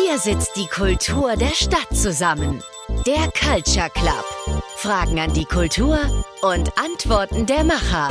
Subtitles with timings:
[0.00, 2.62] Hier sitzt die Kultur der Stadt zusammen.
[3.04, 4.62] Der Culture Club.
[4.76, 5.98] Fragen an die Kultur
[6.42, 8.10] und Antworten der Macher.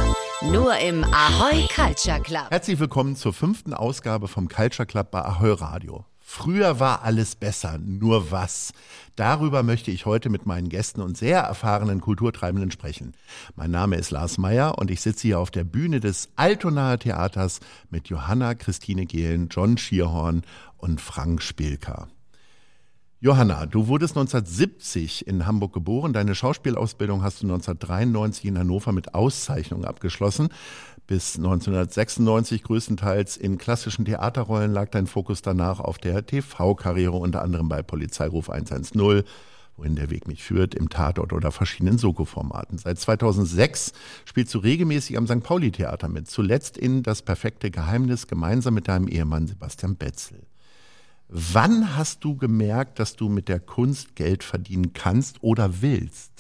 [0.51, 2.47] Nur im Ahoy Culture Club.
[2.49, 6.03] Herzlich willkommen zur fünften Ausgabe vom Culture Club bei Ahoy Radio.
[6.29, 8.73] Früher war alles besser, nur was?
[9.15, 13.13] Darüber möchte ich heute mit meinen Gästen und sehr erfahrenen Kulturtreibenden sprechen.
[13.55, 17.61] Mein Name ist Lars Meyer und ich sitze hier auf der Bühne des Altonaer Theaters
[17.89, 20.43] mit Johanna Christine Gehlen, John Schierhorn
[20.75, 22.09] und Frank Spielker.
[23.19, 26.11] Johanna, du wurdest 1970 in Hamburg geboren.
[26.11, 30.49] Deine Schauspielausbildung hast du 1993 in Hannover mit Auszeichnung abgeschlossen.
[31.07, 37.69] Bis 1996 größtenteils in klassischen Theaterrollen lag dein Fokus danach auf der TV-Karriere, unter anderem
[37.69, 39.23] bei Polizeiruf 110,
[39.77, 42.77] wohin der Weg mich führt, im Tatort oder verschiedenen Soko-Formaten.
[42.77, 43.93] Seit 2006
[44.25, 45.43] spielst du regelmäßig am St.
[45.43, 50.45] Pauli-Theater mit, zuletzt in Das perfekte Geheimnis gemeinsam mit deinem Ehemann Sebastian Betzel.
[51.29, 56.36] Wann hast du gemerkt, dass du mit der Kunst Geld verdienen kannst oder willst?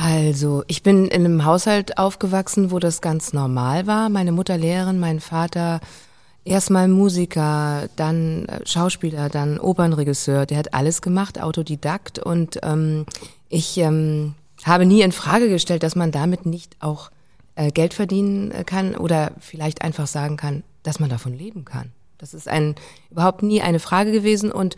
[0.00, 4.08] Also, ich bin in einem Haushalt aufgewachsen, wo das ganz normal war.
[4.10, 5.80] Meine Mutter Lehrerin, mein Vater
[6.44, 10.46] erstmal Musiker, dann äh, Schauspieler, dann Opernregisseur.
[10.46, 12.20] Der hat alles gemacht, Autodidakt.
[12.20, 13.06] Und ähm,
[13.48, 17.10] ich ähm, habe nie in Frage gestellt, dass man damit nicht auch
[17.56, 21.90] äh, Geld verdienen kann oder vielleicht einfach sagen kann, dass man davon leben kann.
[22.18, 22.76] Das ist ein,
[23.10, 24.76] überhaupt nie eine Frage gewesen und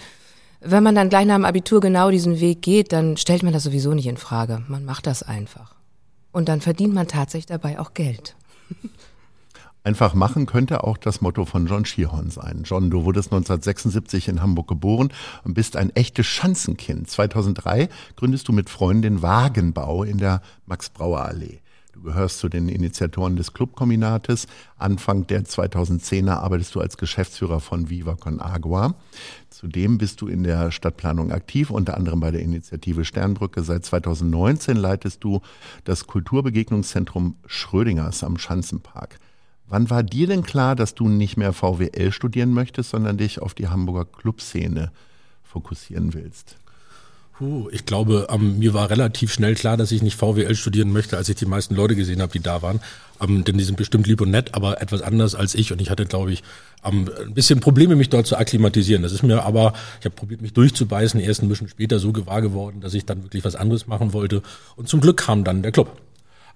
[0.61, 3.63] wenn man dann gleich nach dem Abitur genau diesen Weg geht, dann stellt man das
[3.63, 4.63] sowieso nicht in Frage.
[4.69, 5.75] Man macht das einfach.
[6.33, 8.37] Und dann verdient man tatsächlich dabei auch Geld.
[9.83, 12.65] Einfach machen könnte auch das Motto von John Schierhorn sein.
[12.65, 15.11] John, du wurdest 1976 in Hamburg geboren
[15.43, 17.09] und bist ein echtes Schanzenkind.
[17.09, 21.61] 2003 gründest du mit Freunden den Wagenbau in der Max-Brauer-Allee.
[21.93, 24.47] Du gehörst zu den Initiatoren des Clubkombinates.
[24.79, 28.95] Anfang der 2010er arbeitest du als Geschäftsführer von Viva Con Agua.
[29.51, 33.63] Zudem bist du in der Stadtplanung aktiv, unter anderem bei der Initiative Sternbrücke.
[33.65, 35.41] Seit 2019 leitest du
[35.85, 39.19] das Kulturbegegnungszentrum Schrödingers am Schanzenpark.
[39.67, 43.55] Wann war dir denn klar, dass du nicht mehr VWL studieren möchtest, sondern dich auf
[43.55, 44.93] die Hamburger Clubszene
[45.43, 46.60] fokussieren willst?
[47.41, 51.17] Puh, ich glaube, ähm, mir war relativ schnell klar, dass ich nicht VWL studieren möchte,
[51.17, 52.81] als ich die meisten Leute gesehen habe, die da waren.
[53.19, 55.73] Ähm, denn die sind bestimmt lieb und nett, aber etwas anders als ich.
[55.73, 56.43] Und ich hatte, glaube ich,
[56.85, 59.03] ähm, ein bisschen Probleme, mich dort zu akklimatisieren.
[59.03, 62.43] Das ist mir aber, ich habe probiert, mich durchzubeißen, erst ein bisschen später so gewahr
[62.43, 64.43] geworden, dass ich dann wirklich was anderes machen wollte.
[64.77, 65.99] Und zum Glück kam dann der Club.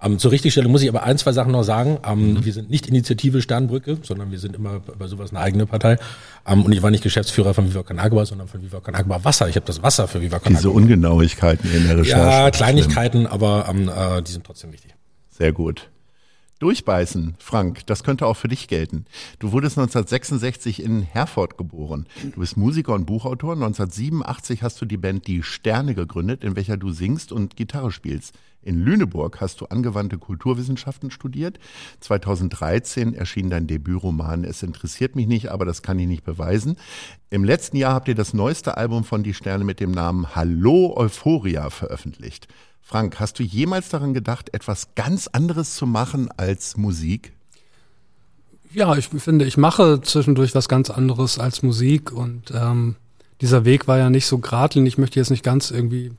[0.03, 1.99] Ähm, zur Richtigstellung muss ich aber ein, zwei Sachen noch sagen.
[2.07, 2.45] Ähm, mhm.
[2.45, 5.99] Wir sind nicht Initiative Sternbrücke, sondern wir sind immer bei sowas eine eigene Partei.
[6.47, 9.49] Ähm, und ich war nicht Geschäftsführer von Viva Agua, sondern von Viva Agua Wasser.
[9.49, 10.49] Ich habe das Wasser für Viva Agua.
[10.49, 12.21] Diese Ungenauigkeiten in der Recherche.
[12.21, 14.95] Ja, Kleinigkeiten, aber ähm, äh, die sind trotzdem wichtig.
[15.31, 15.89] Sehr gut.
[16.61, 19.07] Durchbeißen, Frank, das könnte auch für dich gelten.
[19.39, 22.07] Du wurdest 1966 in Herford geboren.
[22.23, 23.53] Du bist Musiker und Buchautor.
[23.53, 28.35] 1987 hast du die Band Die Sterne gegründet, in welcher du singst und Gitarre spielst.
[28.65, 31.59] In Lüneburg hast du angewandte Kulturwissenschaften studiert.
[32.01, 36.77] 2013 erschien dein Debütroman Es interessiert mich nicht, aber das kann ich nicht beweisen.
[37.31, 40.95] Im letzten Jahr habt ihr das neueste Album von Die Sterne mit dem Namen Hallo
[40.97, 42.49] Euphoria veröffentlicht.
[42.81, 47.33] Frank, hast du jemals daran gedacht, etwas ganz anderes zu machen als Musik?
[48.73, 52.97] Ja, ich finde, ich mache zwischendurch was ganz anderes als Musik und ähm,
[53.41, 54.95] dieser Weg war ja nicht so geradlinig.
[54.95, 56.13] Ich möchte jetzt nicht ganz irgendwie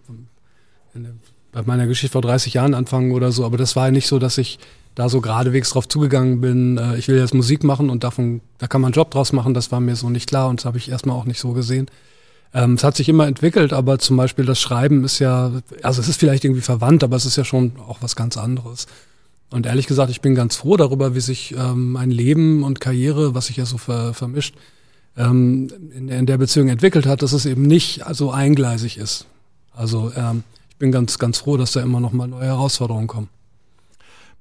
[1.56, 4.20] bei meiner Geschichte vor 30 Jahren anfangen oder so, aber das war ja nicht so,
[4.20, 4.60] dass ich
[4.94, 8.68] da so geradewegs drauf zugegangen bin, äh, ich will jetzt Musik machen und davon, da
[8.68, 10.78] kann man einen Job draus machen, das war mir so nicht klar und das habe
[10.78, 11.88] ich erstmal auch nicht so gesehen.
[12.54, 15.52] Ähm, es hat sich immer entwickelt, aber zum Beispiel das Schreiben ist ja,
[15.82, 18.88] also es ist vielleicht irgendwie verwandt, aber es ist ja schon auch was ganz anderes.
[19.50, 23.34] Und ehrlich gesagt, ich bin ganz froh darüber, wie sich ähm, mein Leben und Karriere,
[23.34, 24.56] was sich ja so ver, vermischt,
[25.16, 29.26] ähm, in, in, der Beziehung entwickelt hat, dass es eben nicht so eingleisig ist.
[29.74, 30.44] Also ähm,
[30.76, 33.30] ich bin ganz, ganz froh, dass da immer noch mal neue Herausforderungen kommen.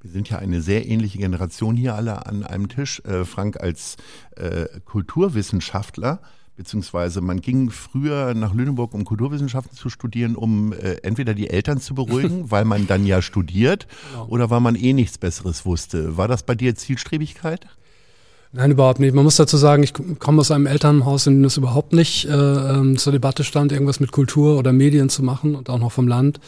[0.01, 3.01] Wir sind ja eine sehr ähnliche Generation hier alle an einem Tisch.
[3.05, 3.97] Äh, Frank als
[4.35, 6.21] äh, Kulturwissenschaftler
[6.57, 11.81] beziehungsweise man ging früher nach Lüneburg, um Kulturwissenschaften zu studieren, um äh, entweder die Eltern
[11.81, 14.27] zu beruhigen, weil man dann ja studiert, genau.
[14.27, 16.17] oder weil man eh nichts Besseres wusste.
[16.17, 17.67] War das bei dir Zielstrebigkeit?
[18.57, 19.13] Nein, überhaupt nicht.
[19.15, 22.33] Man muss dazu sagen, ich komme aus einem Elternhaus, in dem es überhaupt nicht äh,
[22.33, 26.07] ähm, zur Debatte stand, irgendwas mit Kultur oder Medien zu machen und auch noch vom
[26.07, 26.39] Land.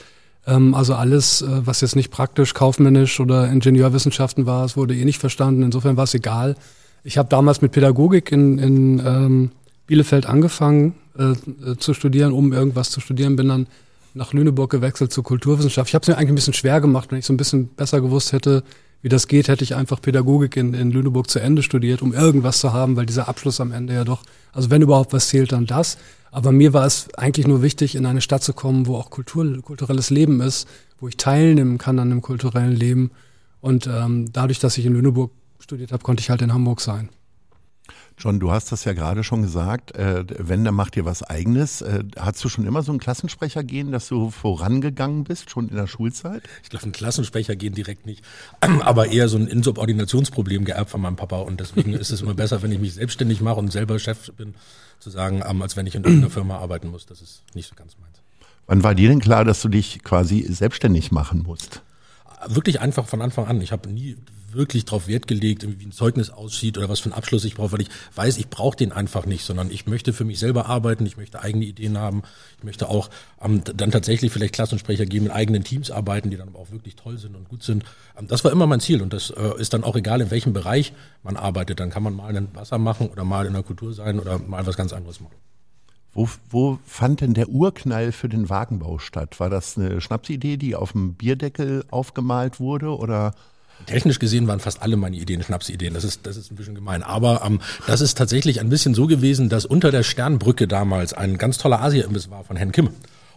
[0.46, 5.04] Ähm, also alles, äh, was jetzt nicht praktisch, kaufmännisch oder Ingenieurwissenschaften war, es wurde eh
[5.04, 5.64] nicht verstanden.
[5.64, 6.54] Insofern war es egal.
[7.02, 9.50] Ich habe damals mit Pädagogik in, in ähm,
[9.88, 13.66] Bielefeld angefangen äh, äh, zu studieren, um irgendwas zu studieren, bin dann
[14.14, 15.88] nach Lüneburg gewechselt zur Kulturwissenschaft.
[15.88, 18.00] Ich habe es mir eigentlich ein bisschen schwer gemacht, wenn ich so ein bisschen besser
[18.00, 18.62] gewusst hätte,
[19.02, 22.58] wie das geht, hätte ich einfach Pädagogik in, in Lüneburg zu Ende studiert, um irgendwas
[22.58, 24.22] zu haben, weil dieser Abschluss am Ende ja doch,
[24.52, 25.98] also wenn überhaupt was zählt, dann das.
[26.32, 29.62] Aber mir war es eigentlich nur wichtig, in eine Stadt zu kommen, wo auch Kultur,
[29.62, 33.10] kulturelles Leben ist, wo ich teilnehmen kann an einem kulturellen Leben.
[33.60, 37.08] Und ähm, dadurch, dass ich in Lüneburg studiert habe, konnte ich halt in Hamburg sein.
[38.18, 41.82] John, du hast das ja gerade schon gesagt, äh, wenn, dann macht ihr was eigenes.
[41.82, 45.76] Äh, hast du schon immer so ein Klassensprecher gehen, dass du vorangegangen bist, schon in
[45.76, 46.42] der Schulzeit?
[46.62, 48.24] Ich glaube, ein Klassensprecher gehen direkt nicht,
[48.60, 52.62] aber eher so ein Insubordinationsproblem geerbt von meinem Papa und deswegen ist es immer besser,
[52.62, 54.54] wenn ich mich selbstständig mache und selber Chef bin,
[54.98, 57.04] zu sagen, ähm, als wenn ich in irgendeiner Firma arbeiten muss.
[57.04, 58.22] Das ist nicht so ganz meins.
[58.66, 61.82] Wann war dir denn klar, dass du dich quasi selbstständig machen musst?
[62.46, 63.60] Wirklich einfach von Anfang an.
[63.60, 64.16] Ich habe nie
[64.56, 67.72] wirklich darauf Wert gelegt, wie ein Zeugnis aussieht oder was für einen Abschluss ich brauche,
[67.72, 71.06] weil ich weiß, ich brauche den einfach nicht, sondern ich möchte für mich selber arbeiten,
[71.06, 72.22] ich möchte eigene Ideen haben,
[72.58, 73.10] ich möchte auch
[73.40, 76.96] ähm, dann tatsächlich vielleicht Klassensprecher geben, mit eigenen Teams arbeiten, die dann aber auch wirklich
[76.96, 77.84] toll sind und gut sind.
[78.18, 80.52] Ähm, das war immer mein Ziel und das äh, ist dann auch egal, in welchem
[80.52, 80.92] Bereich
[81.22, 81.80] man arbeitet.
[81.80, 84.66] Dann kann man mal ein Wasser machen oder mal in der Kultur sein oder mal
[84.66, 85.34] was ganz anderes machen.
[86.16, 89.38] Wo, wo fand denn der Urknall für den Wagenbau statt?
[89.38, 93.34] War das eine Schnapsidee, die auf dem Bierdeckel aufgemalt wurde oder
[93.84, 95.92] Technisch gesehen waren fast alle meine Ideen Schnapsideen.
[95.92, 97.02] Das ist, das ist ein bisschen gemein.
[97.02, 101.36] Aber ähm, das ist tatsächlich ein bisschen so gewesen, dass unter der Sternbrücke damals ein
[101.36, 102.88] ganz toller Asia-Imbiss war von Herrn Kim.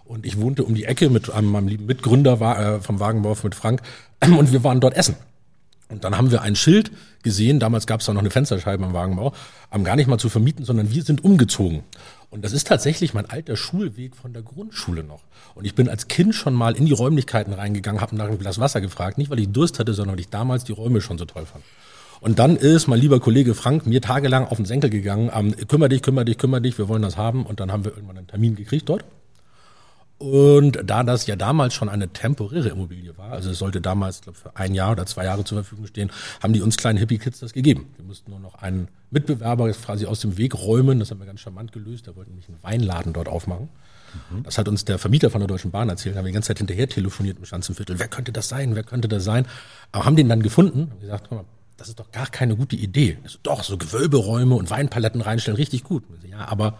[0.05, 3.35] Und ich wohnte um die Ecke mit einem, meinem lieben Mitgründer war, äh, vom Wagenbau
[3.43, 3.81] mit Frank.
[4.21, 5.15] Und wir waren dort essen.
[5.89, 6.91] Und dann haben wir ein Schild
[7.23, 9.33] gesehen, damals gab es da noch eine Fensterscheibe im Wagenbau,
[9.71, 11.83] um gar nicht mal zu vermieten, sondern wir sind umgezogen.
[12.29, 15.21] Und das ist tatsächlich mein alter Schulweg von der Grundschule noch.
[15.55, 18.59] Und ich bin als Kind schon mal in die Räumlichkeiten reingegangen, habe nach einem Glas
[18.59, 21.25] Wasser gefragt, nicht weil ich Durst hatte, sondern weil ich damals die Räume schon so
[21.25, 21.63] toll fand.
[22.21, 25.89] Und dann ist mein lieber Kollege Frank mir tagelang auf den Senkel gegangen, ähm, kümmer
[25.89, 27.45] dich, kümmer dich, kümmer dich, wir wollen das haben.
[27.45, 29.05] Und dann haben wir irgendwann einen Termin gekriegt dort.
[30.19, 34.35] Und da das ja damals schon eine temporäre Immobilie war, also es sollte damals glaub,
[34.35, 36.11] für ein Jahr oder zwei Jahre zur Verfügung stehen,
[36.43, 37.87] haben die uns kleinen Hippie-Kids das gegeben.
[37.95, 40.99] Wir mussten nur noch einen Mitbewerber quasi aus dem Weg räumen.
[40.99, 42.05] Das haben wir ganz charmant gelöst.
[42.07, 43.69] Da wollten nämlich einen Weinladen dort aufmachen.
[44.29, 44.43] Mhm.
[44.43, 46.15] Das hat uns der Vermieter von der Deutschen Bahn erzählt.
[46.15, 47.97] Da haben wir die ganze Zeit hinterher telefoniert im Schanzenviertel.
[47.97, 48.75] Wer könnte das sein?
[48.75, 49.47] Wer könnte das sein?
[49.93, 51.45] Aber haben den dann gefunden und gesagt, mal,
[51.77, 53.17] das ist doch gar keine gute Idee.
[53.25, 56.03] So, doch, so Gewölberäume und Weinpaletten reinstellen, richtig gut.
[56.29, 56.77] Ja, aber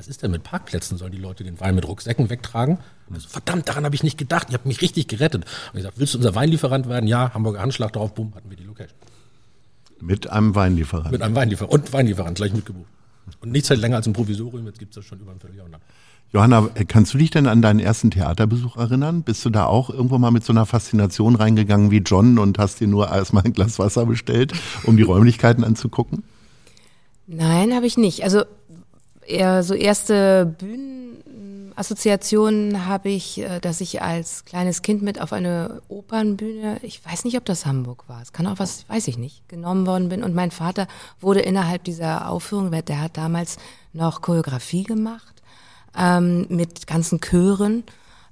[0.00, 0.96] was ist denn mit Parkplätzen?
[0.96, 2.78] Sollen die Leute den Wein mit Rucksäcken wegtragen?
[3.12, 4.48] Also, verdammt, daran habe ich nicht gedacht.
[4.48, 5.44] Ihr habt mich richtig gerettet.
[5.44, 7.06] Und ich gesagt, willst du unser Weinlieferant werden?
[7.06, 8.96] Ja, Hamburger Handschlag drauf, bumm, hatten wir die Location.
[10.00, 11.12] Mit einem Weinlieferant?
[11.12, 12.86] Mit einem Weinlieferant und Weinlieferant, gleich mitgebucht.
[13.42, 15.82] Und nichts halt länger als ein Provisorium, jetzt gibt es das schon über ein Vierteljahrhundert.
[16.32, 19.22] Johanna, kannst du dich denn an deinen ersten Theaterbesuch erinnern?
[19.22, 22.80] Bist du da auch irgendwo mal mit so einer Faszination reingegangen wie John und hast
[22.80, 24.54] dir nur erstmal ein Glas Wasser bestellt,
[24.84, 26.22] um die Räumlichkeiten anzugucken?
[27.26, 28.24] Nein, habe ich nicht.
[28.24, 28.44] Also
[29.30, 35.82] eher so erste Bühnenassoziationen habe ich, äh, dass ich als kleines Kind mit auf eine
[35.88, 39.48] Opernbühne, ich weiß nicht, ob das Hamburg war, es kann auch was, weiß ich nicht,
[39.48, 40.22] genommen worden bin.
[40.22, 40.86] Und mein Vater
[41.20, 43.58] wurde innerhalb dieser Aufführung, der hat damals
[43.92, 45.42] noch Choreografie gemacht
[45.96, 47.84] ähm, mit ganzen Chören.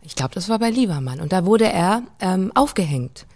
[0.02, 1.20] Ich glaube, das war bei Liebermann.
[1.20, 3.26] Und da wurde er ähm, aufgehängt.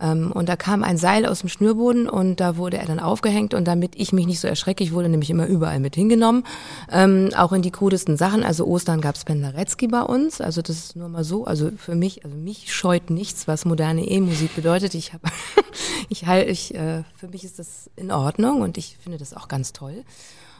[0.00, 3.54] Ähm, und da kam ein Seil aus dem Schnürboden und da wurde er dann aufgehängt
[3.54, 6.44] und damit ich mich nicht so erschrecke, ich wurde nämlich immer überall mit hingenommen,
[6.90, 8.44] ähm, auch in die krudesten Sachen.
[8.44, 11.44] Also Ostern gab's Penderecki bei uns, also das ist nur mal so.
[11.44, 14.94] Also für mich, also mich scheut nichts, was moderne E-Musik bedeutet.
[14.94, 15.24] Ich habe,
[16.08, 19.48] ich halt, ich, äh, für mich ist das in Ordnung und ich finde das auch
[19.48, 20.04] ganz toll.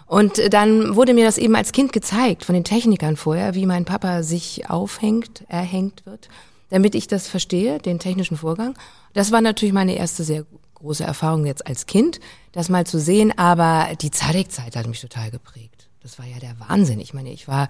[0.07, 3.85] Und dann wurde mir das eben als Kind gezeigt von den Technikern vorher, wie mein
[3.85, 6.29] Papa sich aufhängt, erhängt wird
[6.69, 8.77] damit ich das verstehe, den technischen Vorgang.
[9.13, 10.45] Das war natürlich meine erste sehr
[10.75, 12.21] große Erfahrung jetzt als Kind,
[12.53, 15.89] das mal zu sehen, aber die Zadek-Zeit hat mich total geprägt.
[16.03, 17.01] Das war ja der Wahnsinn.
[17.01, 17.69] Ich meine, ich war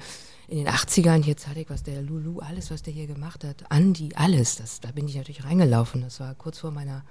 [0.49, 4.11] in den 80ern hier Zadek, was der Lulu, alles, was der hier gemacht hat, Andi,
[4.15, 6.03] alles, das, da bin ich natürlich reingelaufen.
[6.03, 7.05] Das war kurz vor meiner,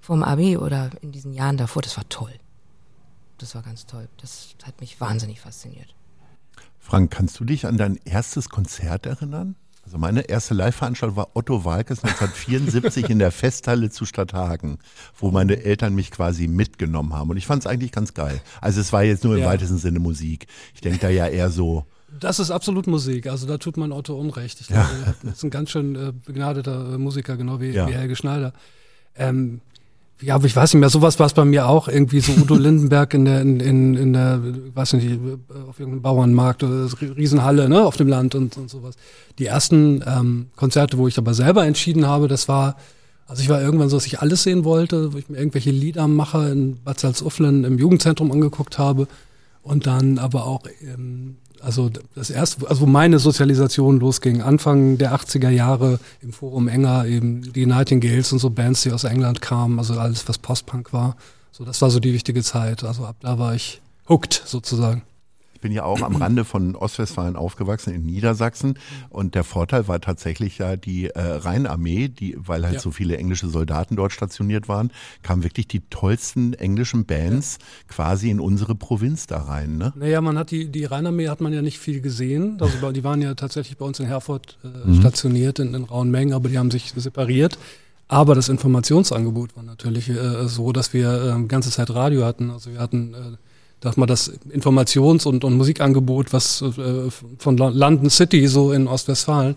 [0.00, 1.82] vor dem Abi oder in diesen Jahren davor.
[1.82, 2.32] Das war toll.
[3.38, 4.08] Das war ganz toll.
[4.18, 5.94] Das hat mich wahnsinnig fasziniert.
[6.78, 9.54] Frank, kannst du dich an dein erstes Konzert erinnern?
[9.82, 14.78] Also meine erste Live-Veranstaltung war Otto Walkes 1974 in der Festhalle zu Stadthagen,
[15.18, 17.30] wo meine Eltern mich quasi mitgenommen haben.
[17.30, 18.40] Und ich fand es eigentlich ganz geil.
[18.60, 19.46] Also es war jetzt nur im ja.
[19.46, 20.46] weitesten Sinne Musik.
[20.74, 21.86] Ich denke da ja eher so.
[22.18, 23.26] Das ist absolut Musik.
[23.26, 24.60] Also da tut man Otto Unrecht.
[24.60, 25.14] Ich glaube, ja.
[25.22, 27.88] das ist ein ganz schön äh, begnadeter äh, Musiker, genau wie, ja.
[27.88, 28.52] wie Helge Schneider.
[29.16, 29.60] Ähm,
[30.22, 32.54] ja, aber ich weiß nicht mehr, sowas war es bei mir auch, irgendwie so Udo
[32.56, 34.40] Lindenberg in der, in, in, in der,
[34.74, 35.18] weiß nicht,
[35.68, 38.96] auf irgendeinem Bauernmarkt oder Riesenhalle, ne, auf dem Land und, und sowas.
[39.38, 42.76] Die ersten ähm, Konzerte, wo ich aber selber entschieden habe, das war,
[43.26, 46.52] also ich war irgendwann so, dass ich alles sehen wollte, wo ich mir irgendwelche Liedermacher
[46.52, 49.08] in Bad Salzuflen im Jugendzentrum angeguckt habe
[49.62, 55.14] und dann aber auch ähm, also das erste, also wo meine Sozialisation losging, Anfang der
[55.14, 59.78] 80er Jahre im Forum Enger eben die Nightingales und so Bands, die aus England kamen,
[59.78, 61.16] also alles, was Postpunk war.
[61.52, 62.84] So, das war so die wichtige Zeit.
[62.84, 65.02] Also ab da war ich hooked sozusagen.
[65.60, 68.78] Ich bin ja auch am Rande von Ostwestfalen aufgewachsen in Niedersachsen
[69.10, 72.80] und der Vorteil war tatsächlich ja die äh, Rheinarmee, die, weil halt Ja.
[72.80, 74.90] so viele englische Soldaten dort stationiert waren,
[75.22, 79.76] kamen wirklich die tollsten englischen Bands quasi in unsere Provinz da rein.
[79.76, 79.92] Ne?
[79.96, 82.56] Naja, man hat die, die Rheinarmee hat man ja nicht viel gesehen.
[82.58, 84.94] Also die waren ja tatsächlich bei uns in Herford äh, Mhm.
[85.00, 87.58] stationiert in, in rauen Mengen, aber die haben sich separiert.
[88.08, 92.50] Aber das Informationsangebot war natürlich äh, so, dass wir äh, ganze Zeit Radio hatten.
[92.50, 93.16] Also wir hatten, äh,
[93.82, 98.86] sag mal, das Informations- und, und Musikangebot, was äh, von Lo- London City so in
[98.86, 99.56] Ostwestfalen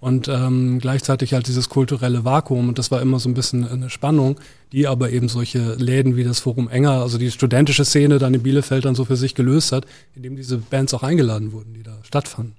[0.00, 3.88] und ähm, gleichzeitig halt dieses kulturelle Vakuum und das war immer so ein bisschen eine
[3.88, 4.40] Spannung,
[4.72, 8.42] die aber eben solche Läden wie das Forum Enger, also die studentische Szene dann in
[8.42, 9.86] Bielefeld dann so für sich gelöst hat,
[10.16, 12.56] indem diese Bands auch eingeladen wurden, die da stattfanden.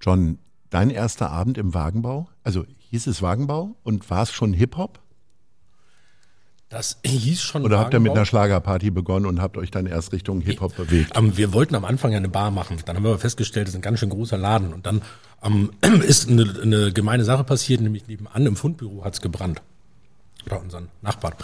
[0.00, 5.00] John, dein erster Abend im Wagenbau, also hieß es Wagenbau und war es schon Hip-Hop?
[6.74, 7.62] Das hieß schon.
[7.62, 11.16] Oder habt ihr mit einer Schlagerparty begonnen und habt euch dann erst Richtung Hip-Hop bewegt?
[11.16, 12.78] Ähm, wir wollten am Anfang ja eine Bar machen.
[12.84, 14.72] Dann haben wir aber festgestellt, das ist ein ganz schön großer Laden.
[14.72, 15.02] Und dann
[15.44, 15.70] ähm,
[16.02, 19.62] ist eine, eine gemeine Sache passiert, nämlich nebenan im Fundbüro hat's gebrannt.
[20.48, 21.34] Bei unseren Nachbarn.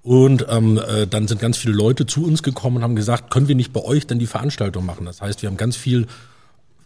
[0.00, 3.48] Und ähm, äh, dann sind ganz viele Leute zu uns gekommen und haben gesagt, können
[3.48, 5.04] wir nicht bei euch dann die Veranstaltung machen?
[5.04, 6.06] Das heißt, wir haben ganz viel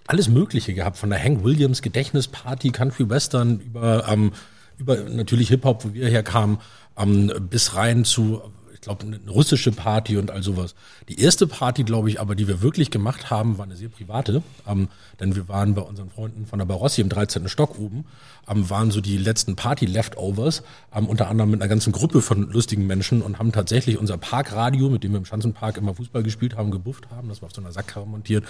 [0.09, 4.33] alles Mögliche gehabt, von der Hank Williams Gedächtnisparty, Country Western, über, ähm,
[4.77, 6.59] über natürlich Hip-Hop, wo wir herkamen,
[6.97, 8.41] ähm, bis rein zu,
[8.75, 10.75] ich glaube, eine russische Party und all sowas.
[11.09, 14.43] Die erste Party, glaube ich, aber die wir wirklich gemacht haben, war eine sehr private,
[14.67, 14.89] ähm,
[15.21, 17.49] denn wir waren bei unseren Freunden von der Barossi im 13.
[17.49, 18.05] Stock oben,
[18.49, 20.63] ähm, waren so die letzten Party-Leftovers,
[20.95, 24.89] ähm, unter anderem mit einer ganzen Gruppe von lustigen Menschen und haben tatsächlich unser Parkradio,
[24.89, 27.61] mit dem wir im Schanzenpark immer Fußball gespielt haben, gebufft haben, das war auf so
[27.61, 28.45] einer Sackkarre montiert,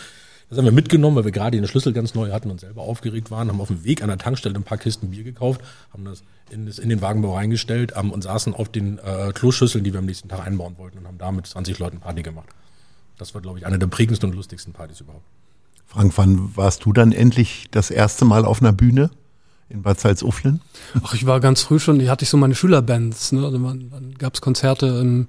[0.48, 3.30] das haben wir mitgenommen, weil wir gerade den Schlüssel ganz neu hatten und selber aufgeregt
[3.32, 5.60] waren, haben auf dem Weg an der Tankstelle ein paar Kisten Bier gekauft,
[5.92, 9.84] haben das in, das, in den Wagenbau reingestellt ähm, und saßen auf den äh, Kloschüsseln,
[9.84, 12.48] die wir am nächsten Tag einbauen wollten und haben da mit 20 Leuten Party gemacht.
[13.18, 15.24] Das war, glaube ich, eine der prägendsten und lustigsten Partys überhaupt.
[15.86, 19.10] Frank, wann warst du dann endlich das erste Mal auf einer Bühne
[19.68, 20.60] in Bad Salzuflen?
[21.02, 23.44] Ach, ich war ganz früh schon, die hatte ich so meine Schülerbands, ne?
[23.44, 25.28] Also man, dann gab es Konzerte im,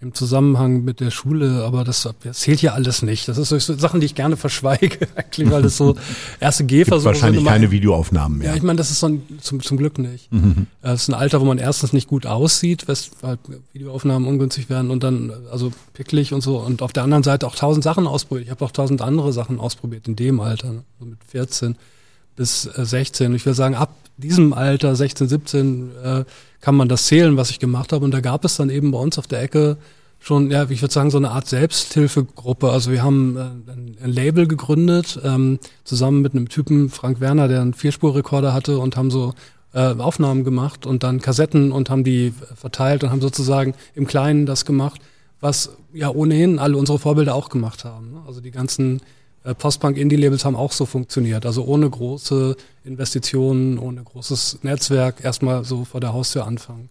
[0.00, 3.26] im Zusammenhang mit der Schule, aber das, das zählt ja alles nicht.
[3.26, 5.96] Das ist so Sachen, die ich gerne verschweige, eigentlich, weil das so
[6.40, 8.50] erste Gehversuche wahrscheinlich sind immer- keine Videoaufnahmen mehr.
[8.50, 10.28] Ja, ich meine, das ist so ein, zum, zum Glück nicht.
[10.82, 13.40] Das ist ein Alter, wo man erstens nicht gut aussieht, weshalb
[13.72, 16.58] Videoaufnahmen ungünstig werden und dann, also picklig und so.
[16.58, 18.46] Und auf der anderen Seite auch tausend Sachen ausprobiert.
[18.46, 20.82] Ich habe auch tausend andere Sachen ausprobiert in dem Alter, ne?
[21.00, 21.74] so mit 14
[22.38, 23.34] bis äh, 16.
[23.34, 26.24] Ich will sagen, ab diesem Alter, 16, 17, äh,
[26.60, 28.04] kann man das zählen, was ich gemacht habe.
[28.04, 29.76] Und da gab es dann eben bei uns auf der Ecke
[30.20, 32.70] schon, ja, ich würde sagen, so eine Art Selbsthilfegruppe.
[32.70, 37.60] Also wir haben äh, ein, Label gegründet, ähm, zusammen mit einem Typen, Frank Werner, der
[37.60, 39.34] einen Vierspurrekorder hatte und haben so
[39.74, 44.46] äh, Aufnahmen gemacht und dann Kassetten und haben die verteilt und haben sozusagen im Kleinen
[44.46, 45.00] das gemacht,
[45.40, 48.12] was ja ohnehin alle unsere Vorbilder auch gemacht haben.
[48.12, 48.22] Ne?
[48.26, 49.02] Also die ganzen
[49.48, 51.46] äh, Postpunk-Indie-Labels haben auch so funktioniert.
[51.46, 56.88] Also ohne große Investitionen, ohne großes Netzwerk erstmal so vor der Haustür anfangen.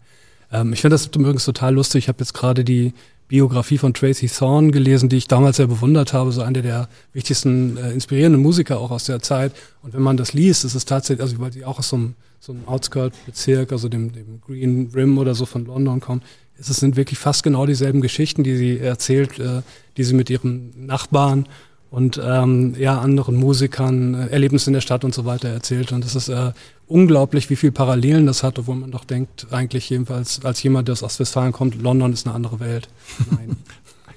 [0.51, 2.05] Ähm, ich finde das übrigens total lustig.
[2.05, 2.93] Ich habe jetzt gerade die
[3.27, 7.77] Biografie von Tracy Thorn gelesen, die ich damals sehr bewundert habe, so eine der wichtigsten
[7.77, 9.51] äh, inspirierenden Musiker auch aus der Zeit.
[9.83, 12.15] Und wenn man das liest, ist es tatsächlich, also weil sie auch aus so einem,
[12.39, 16.23] so einem Outskirt-Bezirk, also dem, dem Green Rim oder so von London kommt,
[16.59, 19.61] es sind wirklich fast genau dieselben Geschichten, die sie erzählt, äh,
[19.97, 21.47] die sie mit ihren Nachbarn
[21.89, 25.91] und ähm, ja anderen Musikern, äh, Erlebnissen in der Stadt und so weiter erzählt.
[25.91, 26.51] Und es ist äh,
[26.87, 30.93] unglaublich, wie viel Parallelen das hat, obwohl man doch denkt, eigentlich jedenfalls als jemand, der
[30.93, 32.89] aus Ostwestfalen kommt, London ist eine andere Welt.
[33.31, 33.57] Nein.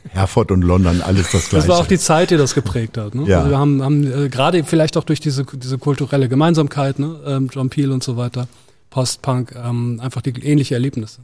[0.09, 1.67] Herford und London, alles das Gleiche.
[1.67, 3.15] Das war auch die Zeit, die das geprägt hat.
[3.15, 3.29] Ne?
[3.29, 3.39] Ja.
[3.39, 7.21] Also wir haben, haben äh, gerade vielleicht auch durch diese, diese kulturelle Gemeinsamkeit, ne?
[7.27, 8.49] ähm, John Peel und so weiter,
[8.89, 11.21] Post-Punk, ähm, einfach die ähnliche Erlebnisse.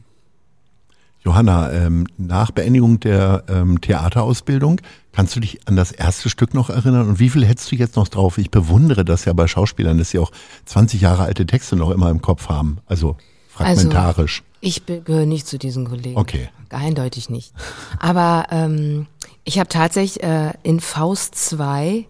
[1.21, 4.79] Johanna, ähm, nach Beendigung der ähm, Theaterausbildung,
[5.11, 7.07] kannst du dich an das erste Stück noch erinnern?
[7.09, 8.37] Und wie viel hättest du jetzt noch drauf?
[8.37, 10.31] Ich bewundere das ja bei Schauspielern, dass sie auch
[10.65, 12.77] 20 Jahre alte Texte noch immer im Kopf haben.
[12.85, 13.17] Also
[13.49, 14.43] fragmentarisch.
[14.61, 16.17] Ich be- gehöre nicht zu diesen Kollegen.
[16.17, 16.49] Okay.
[16.69, 17.53] Eindeutig nicht.
[17.99, 19.07] Aber ähm,
[19.43, 22.05] ich habe tatsächlich äh, in Faust 2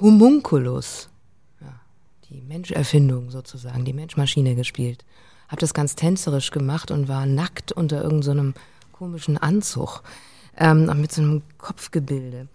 [0.00, 1.08] Homunculus,
[1.60, 1.68] ja,
[2.30, 5.04] die Menscherfindung sozusagen, die Menschmaschine gespielt.
[5.52, 8.54] Habe das ganz tänzerisch gemacht und war nackt unter irgendeinem
[8.90, 10.02] komischen Anzug
[10.56, 12.48] ähm, mit so einem Kopfgebilde.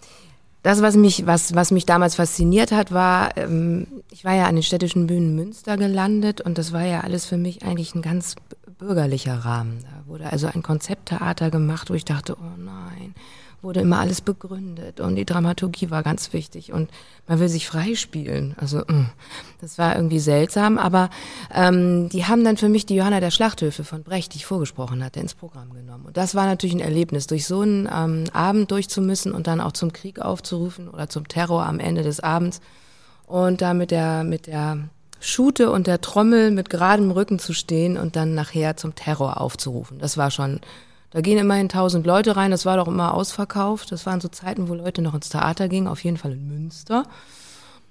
[0.64, 4.56] Das, was mich, was, was mich damals fasziniert hat, war, ähm, ich war ja an
[4.56, 8.34] den städtischen Bühnen Münster gelandet und das war ja alles für mich eigentlich ein ganz
[8.80, 9.84] bürgerlicher Rahmen.
[9.84, 13.14] Da wurde also ein Konzepttheater gemacht, wo ich dachte, oh nein,
[13.68, 16.90] wurde immer alles begründet und die Dramaturgie war ganz wichtig und
[17.28, 18.56] man will sich freispielen.
[18.58, 19.10] Also mm,
[19.60, 21.10] das war irgendwie seltsam, aber
[21.54, 25.04] ähm, die haben dann für mich die Johanna der Schlachthöfe von Brecht, die ich vorgesprochen
[25.04, 26.06] hatte, ins Programm genommen.
[26.06, 29.74] Und das war natürlich ein Erlebnis, durch so einen ähm, Abend durchzumüssen und dann auch
[29.74, 32.62] zum Krieg aufzurufen oder zum Terror am Ende des Abends
[33.26, 34.78] und da mit der mit der
[35.20, 40.00] Schute und der Trommel mit geradem Rücken zu stehen und dann nachher zum Terror aufzurufen.
[40.00, 40.62] Das war schon
[41.12, 43.92] da gehen immerhin tausend Leute rein, das war doch immer ausverkauft.
[43.92, 47.04] Das waren so Zeiten, wo Leute noch ins Theater gingen, auf jeden Fall in Münster.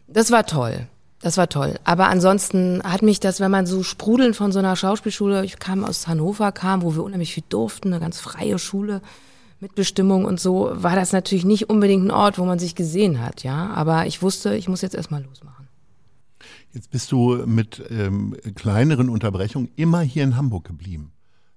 [0.06, 0.86] Das war toll.
[1.22, 1.76] Das war toll.
[1.84, 5.82] Aber ansonsten hat mich das, wenn man so sprudelnd von so einer Schauspielschule, ich kam
[5.82, 9.00] aus Hannover, kam, wo wir unheimlich viel durften, eine ganz freie Schule
[9.60, 13.22] mit Bestimmung und so, war das natürlich nicht unbedingt ein Ort, wo man sich gesehen
[13.22, 13.70] hat, ja.
[13.70, 15.68] Aber ich wusste, ich muss jetzt erstmal losmachen.
[16.72, 21.12] Jetzt bist du mit ähm, kleineren Unterbrechungen immer hier in Hamburg geblieben.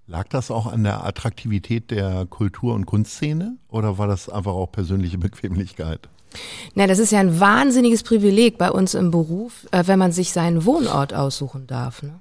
[0.09, 4.71] Lag das auch an der Attraktivität der Kultur- und Kunstszene oder war das einfach auch
[4.71, 6.09] persönliche Bequemlichkeit?
[6.73, 10.33] Na, das ist ja ein wahnsinniges Privileg bei uns im Beruf, äh, wenn man sich
[10.33, 12.01] seinen Wohnort aussuchen darf.
[12.01, 12.19] Ne?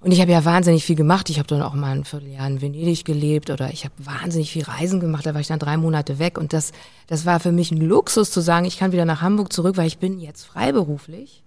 [0.00, 1.30] Und ich habe ja wahnsinnig viel gemacht.
[1.30, 4.64] Ich habe dann auch mal ein Vierteljahr in Venedig gelebt oder ich habe wahnsinnig viel
[4.64, 5.26] Reisen gemacht.
[5.26, 6.72] Da war ich dann drei Monate weg und das,
[7.06, 9.86] das war für mich ein Luxus zu sagen, ich kann wieder nach Hamburg zurück, weil
[9.86, 11.44] ich bin jetzt freiberuflich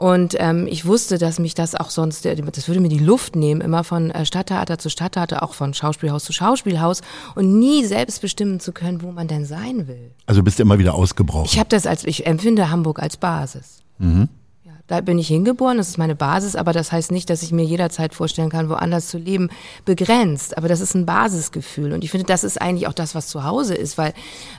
[0.00, 3.36] und ähm, ich wusste, dass mich das auch sonst, äh, das würde mir die Luft
[3.36, 7.02] nehmen, immer von äh, Stadttheater zu Stadttheater, auch von Schauspielhaus zu Schauspielhaus
[7.34, 10.12] und nie selbst bestimmen zu können, wo man denn sein will.
[10.24, 11.44] Also bist du immer wieder ausgebrochen.
[11.44, 13.82] Ich habe das als, ich empfinde Hamburg als Basis.
[13.98, 14.30] Mhm.
[14.64, 17.52] Ja, da bin ich hingeboren, das ist meine Basis, aber das heißt nicht, dass ich
[17.52, 19.50] mir jederzeit vorstellen kann, woanders zu leben,
[19.84, 20.56] begrenzt.
[20.56, 21.92] Aber das ist ein Basisgefühl.
[21.92, 24.14] Und ich finde, das ist eigentlich auch das, was zu Hause ist, weil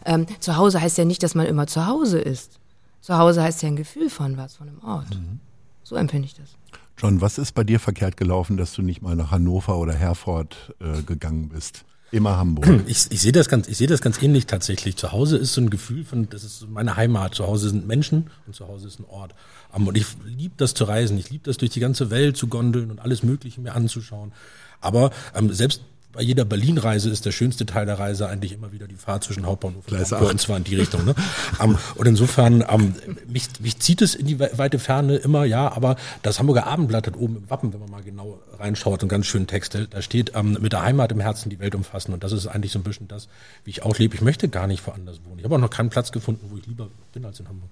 [0.05, 2.61] ähm, zu Hause heißt ja nicht, dass man immer zu Hause ist.
[3.01, 5.10] Zu Hause heißt ja ein Gefühl von was, von einem Ort.
[5.15, 5.39] Mhm.
[5.84, 6.55] So empfinde ich das.
[6.98, 10.75] John, was ist bei dir verkehrt gelaufen, dass du nicht mal nach Hannover oder Herford
[10.79, 11.84] äh, gegangen bist?
[12.12, 12.84] Immer Hamburg.
[12.88, 14.98] Ich, ich sehe das ganz, ich sehe das ganz ähnlich tatsächlich.
[14.98, 17.34] Zu Hause ist so ein Gefühl von, das ist meine Heimat.
[17.36, 19.34] Zu Hause sind Menschen und zu Hause ist ein Ort.
[19.72, 21.17] Und ich liebe das zu reisen.
[21.17, 24.34] Ich liebe das durch die ganze Welt zu gondeln und alles Mögliche mir anzuschauen.
[24.81, 25.81] Aber ähm, selbst
[26.13, 29.46] bei jeder Berlin-Reise ist der schönste Teil der Reise eigentlich immer wieder die Fahrt zwischen
[29.46, 31.06] Hauptbahnhof und Hamburg, und zwar in die Richtung.
[31.06, 31.15] Ne?
[31.60, 32.96] um, und insofern, um,
[33.27, 37.17] mich, mich zieht es in die weite Ferne immer, ja, aber das Hamburger Abendblatt hat
[37.17, 40.54] oben im Wappen, wenn man mal genau reinschaut, einen ganz schönen Text, da steht um,
[40.54, 43.08] mit der Heimat im Herzen die Welt umfassen und das ist eigentlich so ein bisschen
[43.08, 43.28] das,
[43.63, 44.15] wie ich auch lebe.
[44.15, 45.39] Ich möchte gar nicht woanders wohnen.
[45.39, 47.69] Ich habe auch noch keinen Platz gefunden, wo ich lieber bin als in Hamburg.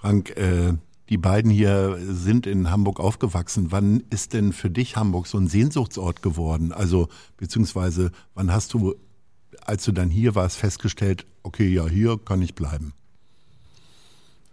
[0.00, 0.72] Frank, äh,
[1.10, 3.66] die beiden hier sind in Hamburg aufgewachsen.
[3.70, 6.72] Wann ist denn für dich Hamburg so ein Sehnsuchtsort geworden?
[6.72, 8.94] Also, beziehungsweise, wann hast du,
[9.64, 12.92] als du dann hier warst, festgestellt, okay, ja, hier kann ich bleiben?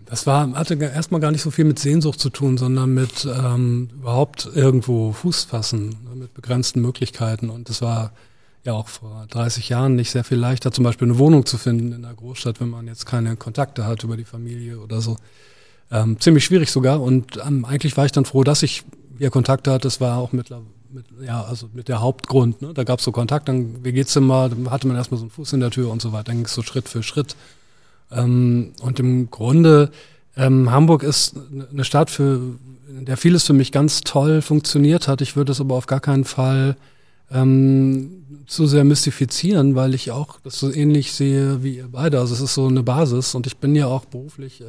[0.07, 3.89] Das war, hatte erstmal gar nicht so viel mit Sehnsucht zu tun, sondern mit ähm,
[3.93, 7.49] überhaupt irgendwo Fuß fassen, ne, mit begrenzten Möglichkeiten.
[7.51, 8.13] Und es war
[8.63, 11.91] ja auch vor 30 Jahren nicht sehr viel leichter, zum Beispiel eine Wohnung zu finden
[11.91, 15.17] in der Großstadt, wenn man jetzt keine Kontakte hat über die Familie oder so.
[15.91, 17.01] Ähm, ziemlich schwierig sogar.
[17.01, 18.83] Und ähm, eigentlich war ich dann froh, dass ich
[19.17, 19.87] hier Kontakt hatte.
[19.87, 20.49] Das war auch mit,
[20.91, 22.61] mit ja, also mit der Hauptgrund.
[22.61, 22.73] Ne?
[22.73, 25.59] Da gab es so Kontakt, dann WG-Zimmer, dann hatte man erstmal so einen Fuß in
[25.59, 26.25] der Tür und so weiter.
[26.25, 27.35] Dann ging es so Schritt für Schritt.
[28.11, 29.91] Ähm, und im Grunde,
[30.35, 31.35] ähm, Hamburg ist
[31.71, 32.39] eine Stadt, für,
[32.89, 35.21] in der vieles für mich ganz toll funktioniert hat.
[35.21, 36.77] Ich würde es aber auf gar keinen Fall
[37.31, 42.19] ähm, zu sehr mystifizieren, weil ich auch das so ähnlich sehe wie ihr beide.
[42.19, 44.65] Also es ist so eine Basis und ich bin ja auch beruflich äh,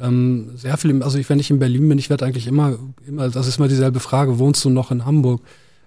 [0.00, 3.28] ähm, sehr viel, also ich, wenn ich in Berlin bin, ich werde eigentlich immer, immer,
[3.28, 5.40] das ist immer dieselbe Frage, wohnst du noch in Hamburg?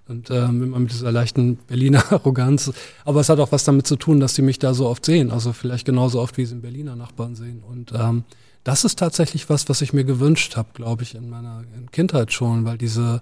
[0.08, 2.72] Und ähm, immer mit dieser leichten Berliner Arroganz.
[3.04, 5.30] Aber es hat auch was damit zu tun, dass sie mich da so oft sehen.
[5.30, 7.62] Also vielleicht genauso oft, wie sie in Berliner Nachbarn sehen.
[7.62, 8.24] Und ähm,
[8.64, 12.32] das ist tatsächlich was, was ich mir gewünscht habe, glaube ich, in meiner in Kindheit
[12.32, 13.20] schon, weil diese,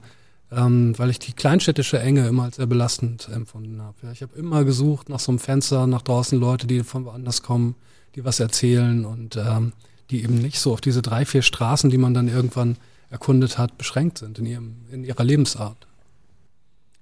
[0.53, 3.97] ähm, weil ich die kleinstädtische Enge immer als sehr belastend empfunden habe.
[4.05, 7.43] Ja, ich habe immer gesucht nach so einem Fenster, nach draußen Leute, die von woanders
[7.43, 7.75] kommen,
[8.15, 9.73] die was erzählen und ähm,
[10.11, 12.77] die eben nicht so auf diese drei, vier Straßen, die man dann irgendwann
[13.11, 15.87] erkundet hat, beschränkt sind in, ihrem, in ihrer Lebensart.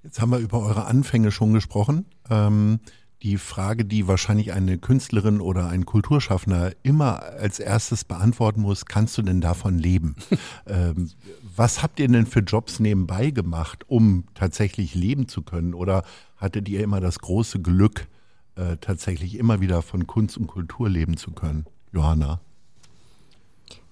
[0.03, 2.05] Jetzt haben wir über eure Anfänge schon gesprochen.
[2.29, 2.81] Ähm,
[3.23, 9.17] die Frage, die wahrscheinlich eine Künstlerin oder ein Kulturschaffender immer als erstes beantworten muss, kannst
[9.17, 10.15] du denn davon leben?
[10.67, 11.11] ähm,
[11.57, 15.73] was habt ihr denn für Jobs nebenbei gemacht, um tatsächlich leben zu können?
[15.73, 16.05] Oder
[16.37, 18.09] hattet ihr immer das große Glück,
[18.57, 21.65] äh, tatsächlich immer wieder von Kunst und Kultur leben zu können?
[21.93, 22.41] Johanna?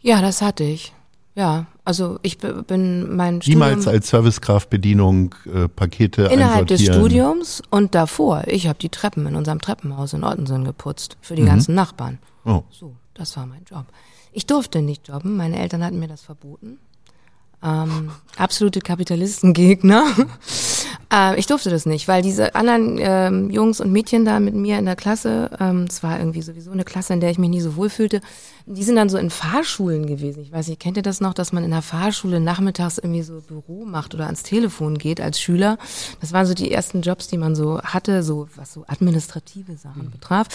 [0.02, 0.92] Ja, das hatte ich.
[1.34, 7.62] Ja, also ich bin mein Studium Niemals als Servicekraft Bedienung äh, Pakete innerhalb des Studiums
[7.70, 8.44] und davor.
[8.48, 11.46] Ich habe die Treppen in unserem Treppenhaus in Ottensen geputzt für die mhm.
[11.46, 12.18] ganzen Nachbarn.
[12.44, 12.64] Oh.
[12.70, 13.86] So, das war mein Job.
[14.32, 15.36] Ich durfte nicht jobben.
[15.36, 16.78] Meine Eltern hatten mir das verboten.
[17.62, 20.04] Ähm, absolute Kapitalistengegner.
[21.14, 24.78] Äh, ich durfte das nicht, weil diese anderen ähm, Jungs und Mädchen da mit mir
[24.78, 27.60] in der Klasse, ähm, es war irgendwie sowieso eine Klasse, in der ich mich nie
[27.60, 28.22] so wohl fühlte,
[28.66, 30.42] die sind dann so in Fahrschulen gewesen.
[30.42, 33.40] Ich weiß nicht, kennt ihr das noch, dass man in der Fahrschule nachmittags irgendwie so
[33.40, 35.78] Büro macht oder ans Telefon geht als Schüler?
[36.20, 40.06] Das waren so die ersten Jobs, die man so hatte, so was so administrative Sachen
[40.06, 40.10] mhm.
[40.10, 40.46] betraf.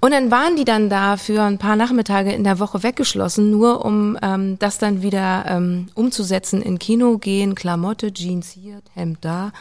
[0.00, 3.84] Und dann waren die dann da für ein paar Nachmittage in der Woche weggeschlossen, nur
[3.84, 9.52] um ähm, das dann wieder ähm, umzusetzen in Kino gehen, Klamotte, Jeans hier, Hemd da.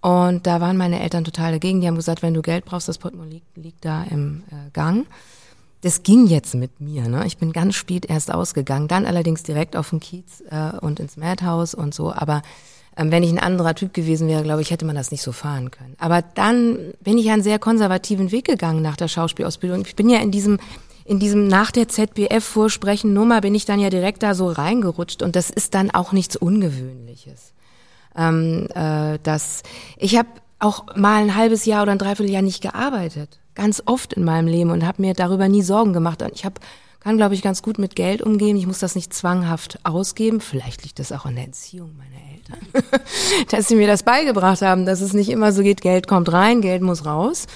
[0.00, 1.80] Und da waren meine Eltern total dagegen.
[1.80, 5.06] Die haben gesagt, wenn du Geld brauchst, das Portemonnaie liegt, liegt da im äh, Gang.
[5.82, 7.08] Das ging jetzt mit mir.
[7.08, 7.26] Ne?
[7.26, 11.16] Ich bin ganz spät erst ausgegangen, dann allerdings direkt auf den Kiez äh, und ins
[11.16, 12.12] Madhouse und so.
[12.12, 12.42] Aber
[12.96, 15.32] ähm, wenn ich ein anderer Typ gewesen wäre, glaube ich, hätte man das nicht so
[15.32, 15.96] fahren können.
[15.98, 19.82] Aber dann bin ich einen sehr konservativen Weg gegangen nach der Schauspielausbildung.
[19.86, 20.58] Ich bin ja in diesem
[21.06, 25.22] in diesem nach der ZBF vorsprechen Nummer bin ich dann ja direkt da so reingerutscht
[25.22, 27.52] und das ist dann auch nichts Ungewöhnliches
[28.16, 29.62] ähm, äh, dass
[29.96, 34.24] ich habe auch mal ein halbes Jahr oder ein Dreivierteljahr nicht gearbeitet, ganz oft in
[34.24, 36.22] meinem Leben und habe mir darüber nie Sorgen gemacht.
[36.22, 36.60] Und ich habe
[37.00, 38.56] kann, glaube ich, ganz gut mit Geld umgehen.
[38.56, 40.40] Ich muss das nicht zwanghaft ausgeben.
[40.40, 43.00] Vielleicht liegt das auch an der Entziehung meiner Eltern,
[43.50, 46.60] dass sie mir das beigebracht haben, dass es nicht immer so geht, Geld kommt rein,
[46.60, 47.46] Geld muss raus.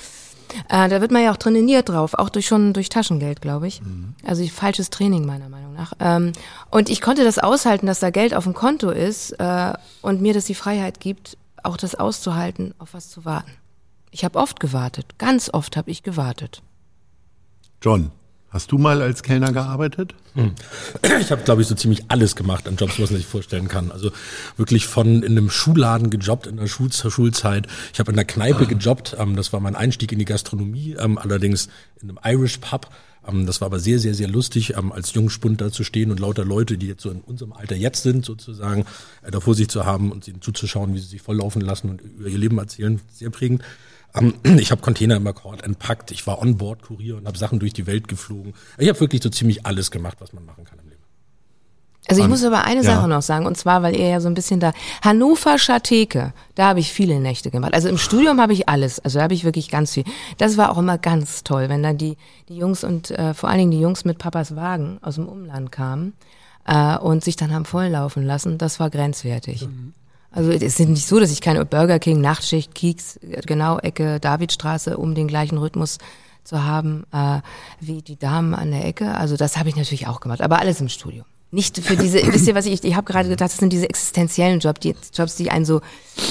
[0.68, 3.82] Äh, da wird man ja auch trainiert drauf, auch durch schon durch Taschengeld, glaube ich.
[3.82, 4.14] Mhm.
[4.24, 5.92] Also falsches Training meiner Meinung nach.
[6.00, 6.32] Ähm,
[6.70, 10.32] und ich konnte das aushalten, dass da Geld auf dem Konto ist äh, und mir
[10.32, 13.50] das die Freiheit gibt, auch das auszuhalten, auf was zu warten.
[14.14, 16.62] Ich habe oft gewartet, ganz oft habe ich gewartet.
[17.82, 18.12] John,
[18.48, 20.14] Hast du mal als Kellner gearbeitet?
[20.34, 20.52] Hm.
[21.20, 23.90] Ich habe, glaube ich, so ziemlich alles gemacht an Jobs, was man sich vorstellen kann.
[23.90, 24.12] Also
[24.56, 27.66] wirklich von in einem Schuhladen gejobbt in der Schul Schulzeit.
[27.92, 28.64] Ich habe in der Kneipe ah.
[28.66, 29.16] gejobbt.
[29.18, 31.68] Ähm, das war mein Einstieg in die Gastronomie, ähm, allerdings
[32.00, 32.90] in einem Irish Pub.
[33.26, 36.44] Ähm, das war aber sehr, sehr, sehr lustig, als Jungspund da zu stehen und lauter
[36.44, 38.86] Leute, die jetzt so in unserem Alter jetzt sind, sozusagen,
[39.22, 42.02] äh, da vor sich zu haben und ihnen zuzuschauen, wie sie sich volllaufen lassen und
[42.02, 43.00] über ihr Leben erzählen.
[43.12, 43.64] Sehr prägend.
[44.58, 48.08] Ich habe Container im Akkord entpackt, ich war Onboard-Kurier und habe Sachen durch die Welt
[48.08, 48.54] geflogen.
[48.78, 51.02] Ich habe wirklich so ziemlich alles gemacht, was man machen kann im Leben.
[52.06, 52.94] Also ich muss aber eine ja.
[52.94, 54.72] Sache noch sagen, und zwar, weil ihr ja so ein bisschen da,
[55.02, 57.72] Hannover Schateke, da habe ich viele Nächte gemacht.
[57.72, 60.04] Also im Studium habe ich alles, also da habe ich wirklich ganz viel.
[60.36, 62.16] Das war auch immer ganz toll, wenn dann die,
[62.50, 65.72] die Jungs und äh, vor allen Dingen die Jungs mit Papas Wagen aus dem Umland
[65.72, 66.12] kamen
[66.66, 68.58] äh, und sich dann haben volllaufen lassen.
[68.58, 69.66] Das war grenzwertig.
[69.66, 69.94] Mhm.
[70.34, 74.96] Also es ist nicht so, dass ich keine Burger King, Nachtschicht, Kieks, genau Ecke Davidstraße,
[74.96, 75.98] um den gleichen Rhythmus
[76.42, 77.40] zu haben äh,
[77.80, 79.14] wie die Damen an der Ecke.
[79.14, 81.24] Also das habe ich natürlich auch gemacht, aber alles im Studio.
[81.54, 84.58] Nicht für diese, wisst ihr, was ich, ich habe gerade gedacht, das sind diese existenziellen
[84.58, 85.82] Jobs, die Jobs, die einen so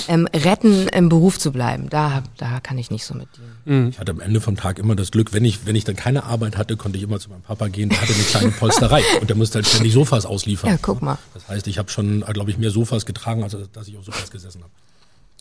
[0.09, 1.89] ähm, retten, im Beruf zu bleiben.
[1.89, 3.83] Da, da kann ich nicht so mit dienen.
[3.83, 3.89] Mhm.
[3.89, 6.25] Ich hatte am Ende vom Tag immer das Glück, wenn ich, wenn ich dann keine
[6.25, 9.29] Arbeit hatte, konnte ich immer zu meinem Papa gehen, der hatte eine kleine Polsterei und
[9.29, 10.71] der musste halt ständig Sofas ausliefern.
[10.71, 11.17] Ja, guck mal.
[11.33, 14.29] Das heißt, ich habe schon, glaube ich, mehr Sofas getragen, als dass ich auf Sofas
[14.29, 14.71] gesessen habe.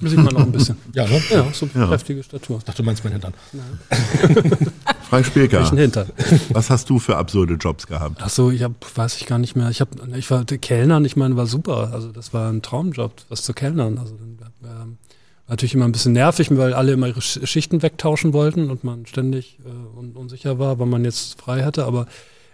[0.03, 0.77] Sieht man noch ein bisschen.
[0.95, 1.23] ja, ne?
[1.31, 1.87] Ja, so ja.
[1.87, 2.59] kräftige Statur.
[2.59, 3.35] Ich dachte, du meinst meinen Hintern.
[5.09, 5.71] Frank Spielker.
[5.71, 6.11] Hintern.
[6.51, 8.21] Was hast du für absurde Jobs gehabt?
[8.23, 9.71] Ach so, ich hab, weiß ich gar nicht mehr.
[9.71, 11.91] Ich hab, ich war Kellnern, ich meine, war super.
[11.93, 13.99] Also das war ein Traumjob, was zu Kellnern.
[13.99, 14.17] Also
[14.65, 14.99] ähm,
[15.49, 19.59] natürlich immer ein bisschen nervig, weil alle immer ihre Schichten wegtauschen wollten und man ständig
[19.65, 21.85] äh, un unsicher war, wann man jetzt frei hatte.
[21.85, 22.07] Aber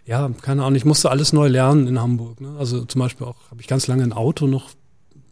[0.04, 2.40] ja, keine Ahnung, ich musste alles neu lernen in Hamburg.
[2.40, 2.56] Ne?
[2.58, 4.70] Also zum Beispiel auch habe ich ganz lange ein Auto noch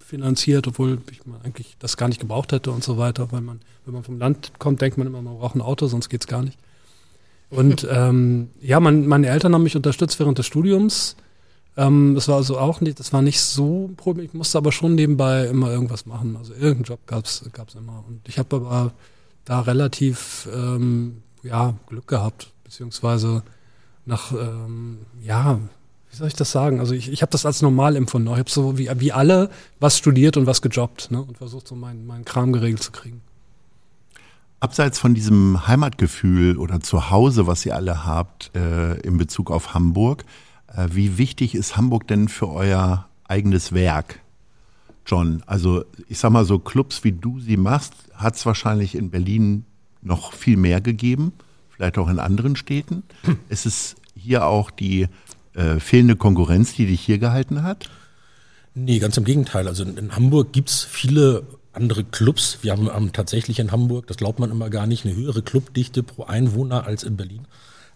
[0.06, 3.94] finanziert, obwohl ich eigentlich das gar nicht gebraucht hätte und so weiter, weil man, wenn
[3.94, 6.58] man vom Land kommt, denkt man immer, man braucht ein Auto, sonst geht's gar nicht.
[7.50, 11.16] Und ähm, ja, mein, meine Eltern haben mich unterstützt während des Studiums.
[11.76, 14.26] Ähm, das war also auch nicht, das war nicht so ein Problem.
[14.26, 16.36] Ich musste aber schon nebenbei immer irgendwas machen.
[16.36, 18.04] Also irgendeinen Job gab's gab's immer.
[18.06, 18.92] Und ich habe aber
[19.44, 23.42] da relativ ähm, ja Glück gehabt, beziehungsweise
[24.04, 25.58] nach ähm, ja
[26.10, 26.80] wie soll ich das sagen?
[26.80, 28.28] Also ich, ich habe das als normal empfunden.
[28.28, 31.20] Ich habe so wie, wie alle was studiert und was gejobbt ne?
[31.20, 33.20] und versucht so meinen mein Kram geregelt zu kriegen.
[34.60, 40.24] Abseits von diesem Heimatgefühl oder Zuhause, was ihr alle habt äh, in Bezug auf Hamburg,
[40.74, 44.20] äh, wie wichtig ist Hamburg denn für euer eigenes Werk,
[45.04, 45.42] John?
[45.46, 49.66] Also ich sag mal so Clubs, wie du sie machst, hat es wahrscheinlich in Berlin
[50.00, 51.32] noch viel mehr gegeben,
[51.70, 53.02] vielleicht auch in anderen Städten.
[53.24, 53.38] Hm.
[53.50, 55.08] Ist es hier auch die
[55.56, 57.88] äh, fehlende Konkurrenz, die dich hier gehalten hat?
[58.74, 59.68] Nee, ganz im Gegenteil.
[59.68, 62.58] Also in, in Hamburg gibt's viele andere Clubs.
[62.62, 66.02] Wir haben, haben, tatsächlich in Hamburg, das glaubt man immer gar nicht, eine höhere Clubdichte
[66.02, 67.46] pro Einwohner als in Berlin.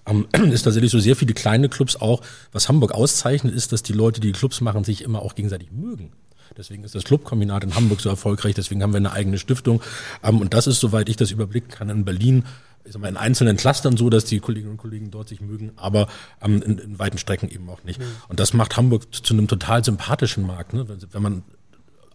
[0.07, 2.23] Ähm, ist tatsächlich so sehr viele kleine Clubs auch.
[2.53, 6.13] Was Hamburg auszeichnet, ist, dass die Leute, die Clubs machen, sich immer auch gegenseitig mögen.
[6.57, 8.55] Deswegen ist das Clubkombinat in Hamburg so erfolgreich.
[8.55, 9.83] Deswegen haben wir eine eigene Stiftung.
[10.23, 12.45] Ähm, und das ist, soweit ich das überblicken kann, in Berlin
[12.85, 15.73] ich sag mal, in einzelnen Clustern so, dass die Kolleginnen und Kollegen dort sich mögen,
[15.77, 16.09] aber
[16.43, 18.01] ähm, in, in weiten Strecken eben auch nicht.
[18.01, 18.05] Mhm.
[18.29, 20.73] Und das macht Hamburg zu einem total sympathischen Markt.
[20.73, 20.87] Ne?
[20.89, 21.43] Wenn man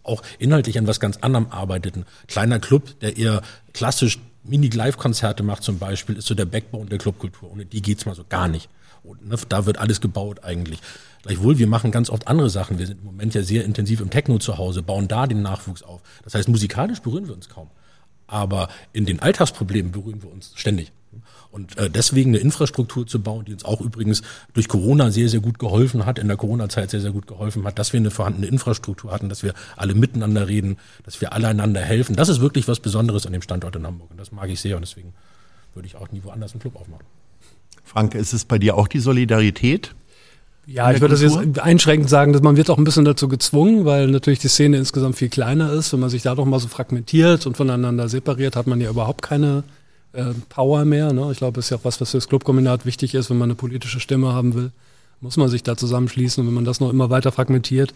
[0.06, 1.96] auch inhaltlich an was ganz anderem arbeitet.
[1.96, 6.98] Ein kleiner Club, der eher klassisch Mini-Live-Konzerte macht zum Beispiel, ist so der Backbone der
[6.98, 7.50] Clubkultur.
[7.50, 8.68] Ohne die geht's mal so gar nicht.
[9.02, 10.80] Und, ne, da wird alles gebaut eigentlich.
[11.22, 12.78] Gleichwohl, wir machen ganz oft andere Sachen.
[12.78, 15.82] Wir sind im Moment ja sehr intensiv im Techno zu Hause, bauen da den Nachwuchs
[15.82, 16.02] auf.
[16.22, 17.70] Das heißt, musikalisch berühren wir uns kaum.
[18.26, 20.92] Aber in den Alltagsproblemen berühren wir uns ständig.
[21.50, 25.40] Und äh, deswegen eine Infrastruktur zu bauen, die uns auch übrigens durch Corona sehr, sehr
[25.40, 28.46] gut geholfen hat, in der Corona-Zeit sehr, sehr gut geholfen hat, dass wir eine vorhandene
[28.46, 32.14] Infrastruktur hatten, dass wir alle miteinander reden, dass wir alle einander helfen.
[32.14, 34.10] Das ist wirklich was Besonderes an dem Standort in Hamburg.
[34.10, 35.14] Und das mag ich sehr und deswegen
[35.72, 37.06] würde ich auch nie woanders einen Club aufmachen.
[37.84, 39.94] Frank, ist es bei dir auch die Solidarität?
[40.66, 43.84] Ja, ich würde das jetzt einschränkend sagen, dass man wird auch ein bisschen dazu gezwungen,
[43.84, 45.92] weil natürlich die Szene insgesamt viel kleiner ist.
[45.92, 49.22] Wenn man sich da doch mal so fragmentiert und voneinander separiert, hat man ja überhaupt
[49.22, 49.62] keine
[50.12, 51.12] äh, Power mehr.
[51.12, 51.28] Ne?
[51.30, 53.50] Ich glaube, das ist ja auch was, was für das Clubkombinat wichtig ist, wenn man
[53.50, 54.72] eine politische Stimme haben will,
[55.20, 56.40] muss man sich da zusammenschließen.
[56.40, 57.94] Und wenn man das noch immer weiter fragmentiert,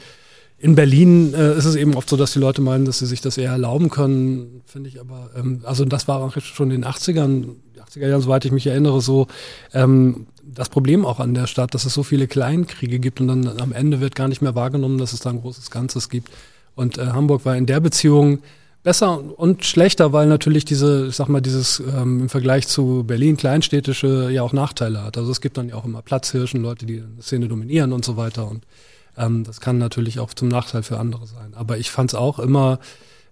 [0.57, 3.21] in Berlin äh, ist es eben oft so, dass die Leute meinen, dass sie sich
[3.21, 6.91] das eher erlauben können, finde ich aber, ähm, also das war auch schon in den
[6.91, 7.47] 80ern,
[7.91, 9.27] 80er Jahren, soweit ich mich erinnere, so
[9.73, 13.61] ähm, das Problem auch an der Stadt, dass es so viele Kleinkriege gibt und dann
[13.61, 16.31] am Ende wird gar nicht mehr wahrgenommen, dass es da ein großes Ganzes gibt.
[16.75, 18.41] Und äh, Hamburg war in der Beziehung
[18.83, 23.37] besser und schlechter, weil natürlich diese, ich sag mal, dieses ähm, im Vergleich zu Berlin
[23.37, 25.19] kleinstädtische ja auch Nachteile hat.
[25.19, 28.17] Also es gibt dann ja auch immer Platzhirschen, Leute, die eine Szene dominieren und so
[28.17, 28.49] weiter.
[28.49, 28.67] Und
[29.17, 31.55] ähm, das kann natürlich auch zum Nachteil für andere sein.
[31.55, 32.79] Aber ich fand es auch immer,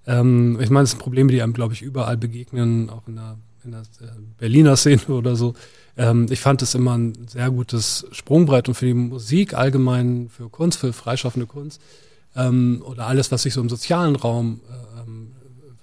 [0.06, 3.36] ähm, ich meine, es sind Probleme, die einem, glaube ich, überall begegnen, auch in der,
[3.64, 5.54] in der äh, Berliner Szene oder so.
[5.98, 10.48] Ähm, ich fand es immer ein sehr gutes Sprungbrett und für die Musik allgemein, für
[10.48, 11.82] Kunst, für freischaffende Kunst
[12.36, 15.32] ähm, oder alles, was sich so im sozialen Raum äh, ähm,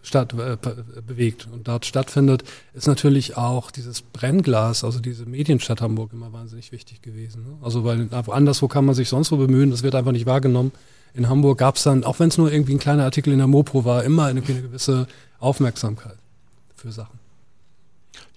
[0.01, 0.57] statt, äh,
[1.05, 6.71] bewegt und dort stattfindet, ist natürlich auch dieses Brennglas, also diese Medienstadt Hamburg immer wahnsinnig
[6.71, 7.43] wichtig gewesen.
[7.43, 7.57] Ne?
[7.61, 10.71] Also weil anderswo kann man sich sonst wo bemühen, das wird einfach nicht wahrgenommen.
[11.13, 13.47] In Hamburg gab es dann, auch wenn es nur irgendwie ein kleiner Artikel in der
[13.47, 15.07] Mopro war, immer eine, eine gewisse
[15.39, 16.17] Aufmerksamkeit
[16.75, 17.24] für Sachen.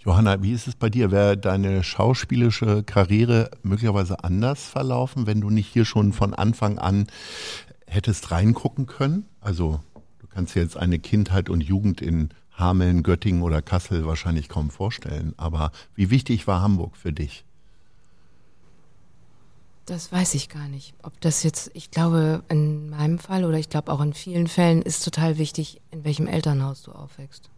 [0.04, 1.10] Johanna, wie ist es bei dir?
[1.10, 7.08] Wäre deine schauspielische Karriere möglicherweise anders verlaufen, wenn du nicht hier schon von Anfang an
[7.86, 9.24] hättest reingucken können?
[9.40, 9.80] Also
[10.38, 15.34] kannst dir jetzt eine Kindheit und Jugend in Hameln, Göttingen oder Kassel wahrscheinlich kaum vorstellen.
[15.36, 17.44] Aber wie wichtig war Hamburg für dich?
[19.86, 20.94] Das weiß ich gar nicht.
[21.02, 24.80] Ob das jetzt, ich glaube, in meinem Fall oder ich glaube auch in vielen Fällen
[24.82, 27.50] ist total wichtig, in welchem Elternhaus du aufwächst.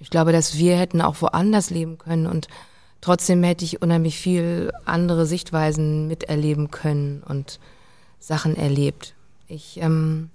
[0.00, 2.48] Ich glaube, dass wir hätten auch woanders leben können und
[3.00, 7.60] trotzdem hätte ich unheimlich viel andere Sichtweisen miterleben können und
[8.18, 9.14] Sachen erlebt.
[9.46, 10.30] Ich ähm,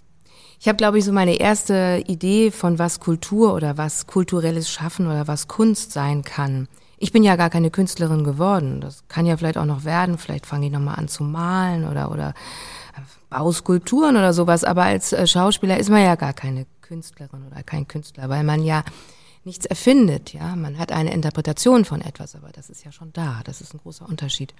[0.65, 5.06] ich habe, glaube ich, so meine erste Idee von was Kultur oder was kulturelles Schaffen
[5.06, 6.67] oder was Kunst sein kann.
[6.97, 8.82] Ich bin ja gar keine Künstlerin geworden.
[8.82, 10.17] Das kann ja vielleicht auch noch werden.
[10.17, 12.34] Vielleicht fange ich nochmal an zu malen oder, oder
[13.30, 14.63] baue Skulpturen oder sowas.
[14.63, 18.63] Aber als äh, Schauspieler ist man ja gar keine Künstlerin oder kein Künstler, weil man
[18.63, 18.84] ja
[19.45, 20.34] nichts erfindet.
[20.34, 23.41] Ja, man hat eine Interpretation von etwas, aber das ist ja schon da.
[23.45, 24.53] Das ist ein großer Unterschied.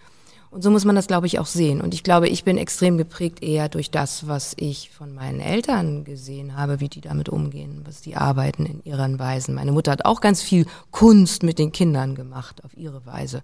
[0.52, 1.82] Und so muss man das, glaube ich, auch sehen.
[1.82, 6.06] Und ich glaube, ich bin extrem geprägt eher durch das, was ich von meinen Eltern
[6.06, 9.56] gesehen habe, wie die damit umgehen, was die arbeiten in ihren Weisen.
[9.56, 13.42] Meine Mutter hat auch ganz viel Kunst mit den Kindern gemacht, auf ihre Weise,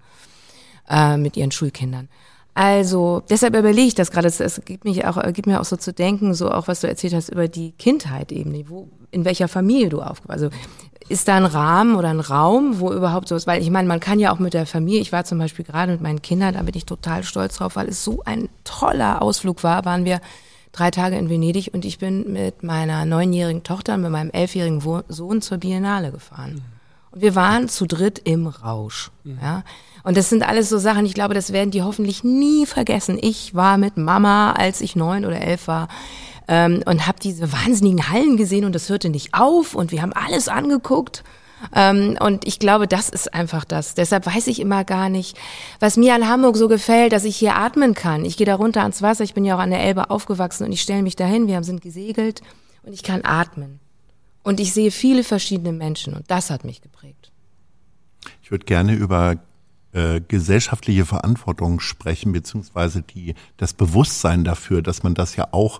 [0.90, 2.08] äh, mit ihren Schulkindern.
[2.54, 4.28] Also deshalb überlege ich das gerade.
[4.28, 7.14] Es gibt mich auch, gibt mir auch so zu denken, so auch was du erzählt
[7.14, 10.46] hast über die Kindheit eben, wo, in welcher Familie du aufgewachsen.
[10.46, 10.50] Also
[11.12, 13.48] ist da ein Rahmen oder ein Raum, wo überhaupt so ist?
[13.48, 15.92] Weil ich meine, man kann ja auch mit der Familie, ich war zum Beispiel gerade
[15.92, 19.64] mit meinen Kindern, da bin ich total stolz drauf, weil es so ein toller Ausflug
[19.64, 20.22] war, waren wir
[20.72, 24.82] drei Tage in Venedig und ich bin mit meiner neunjährigen Tochter und mit meinem elfjährigen
[25.10, 26.64] Sohn zur Biennale gefahren.
[27.12, 29.12] Und wir waren zu dritt im Rausch.
[29.26, 29.64] Ja.
[30.04, 33.20] Und das sind alles so Sachen, ich glaube, das werden die hoffentlich nie vergessen.
[33.22, 35.90] Ich war mit Mama, als ich neun oder elf war,
[36.52, 40.12] ähm, und habe diese wahnsinnigen Hallen gesehen und das hörte nicht auf und wir haben
[40.14, 41.24] alles angeguckt.
[41.74, 43.94] Ähm, und ich glaube, das ist einfach das.
[43.94, 45.38] Deshalb weiß ich immer gar nicht,
[45.80, 48.26] was mir an Hamburg so gefällt, dass ich hier atmen kann.
[48.26, 50.74] Ich gehe da runter ans Wasser, ich bin ja auch an der Elbe aufgewachsen und
[50.74, 52.42] ich stelle mich dahin, wir sind gesegelt
[52.84, 53.80] und ich kann atmen.
[54.44, 57.32] Und ich sehe viele verschiedene Menschen und das hat mich geprägt.
[58.42, 59.36] Ich würde gerne über
[59.94, 65.80] äh, gesellschaftliche Verantwortung sprechen, beziehungsweise die, das Bewusstsein dafür, dass man das ja auch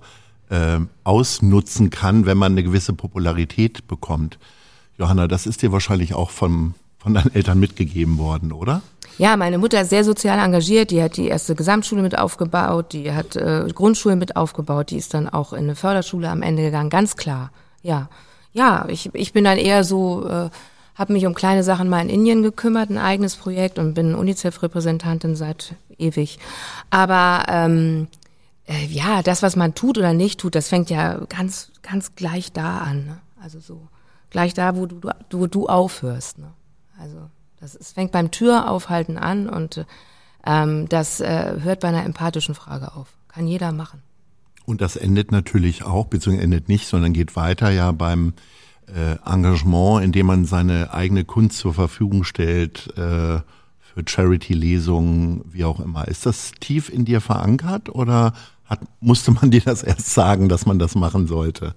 [0.52, 4.38] äh, ausnutzen kann, wenn man eine gewisse Popularität bekommt.
[4.98, 8.82] Johanna, das ist dir wahrscheinlich auch von, von deinen Eltern mitgegeben worden, oder?
[9.18, 10.92] Ja, meine Mutter ist sehr sozial engagiert.
[10.92, 15.14] Die hat die erste Gesamtschule mit aufgebaut, die hat äh, Grundschulen mit aufgebaut, die ist
[15.14, 17.52] dann auch in eine Förderschule am Ende gegangen, ganz klar.
[17.82, 18.10] Ja,
[18.54, 20.50] ja, ich, ich bin dann eher so, äh,
[20.96, 25.36] habe mich um kleine Sachen mal in Indien gekümmert, ein eigenes Projekt und bin UNICEF-Repräsentantin
[25.36, 26.40] seit ewig.
[26.90, 28.08] Aber ähm,
[28.68, 32.52] äh, ja, das, was man tut oder nicht tut, das fängt ja ganz, ganz gleich
[32.52, 33.06] da an.
[33.06, 33.18] Ne?
[33.42, 33.88] Also so
[34.30, 36.40] gleich da, wo du, wo du aufhörst.
[36.40, 36.52] Ne?
[37.00, 39.86] Also das es fängt beim Türaufhalten an und
[40.46, 43.08] ähm, das äh, hört bei einer empathischen Frage auf.
[43.28, 44.02] Kann jeder machen.
[44.66, 48.34] Und das endet natürlich auch, beziehungsweise endet nicht, sondern geht weiter ja beim
[48.88, 53.40] äh, Engagement, indem man seine eigene Kunst zur Verfügung stellt äh,
[53.94, 56.08] für Charity-Lesungen, wie auch immer.
[56.08, 58.34] Ist das tief in dir verankert oder
[58.66, 61.76] hat, musste man dir das erst sagen, dass man das machen sollte?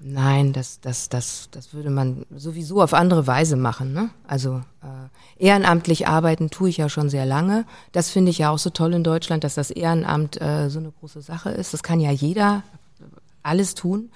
[0.00, 3.92] Nein, das, das, das, das würde man sowieso auf andere Weise machen.
[3.92, 4.10] Ne?
[4.28, 7.64] Also äh, ehrenamtlich arbeiten tue ich ja schon sehr lange.
[7.90, 10.92] Das finde ich ja auch so toll in Deutschland, dass das Ehrenamt äh, so eine
[10.92, 11.74] große Sache ist.
[11.74, 12.62] Das kann ja jeder
[13.42, 14.10] alles tun.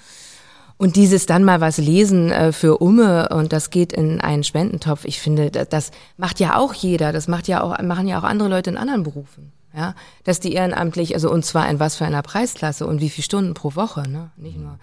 [0.82, 5.04] Und dieses dann mal was lesen äh, für Umme und das geht in einen Spendentopf.
[5.04, 7.12] Ich finde, das, das macht ja auch jeder.
[7.12, 9.52] Das macht ja auch, machen ja auch andere Leute in anderen Berufen.
[9.72, 13.22] Ja, dass die ehrenamtlich, also und zwar in was für einer Preisklasse und wie viele
[13.22, 14.32] Stunden pro Woche, ne?
[14.36, 14.80] Nicht nur.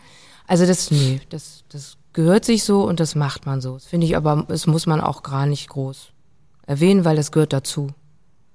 [0.47, 3.73] Also das, nee, das, das gehört sich so und das macht man so.
[3.73, 6.13] Das finde ich aber, das muss man auch gar nicht groß
[6.65, 7.89] erwähnen, weil das gehört dazu.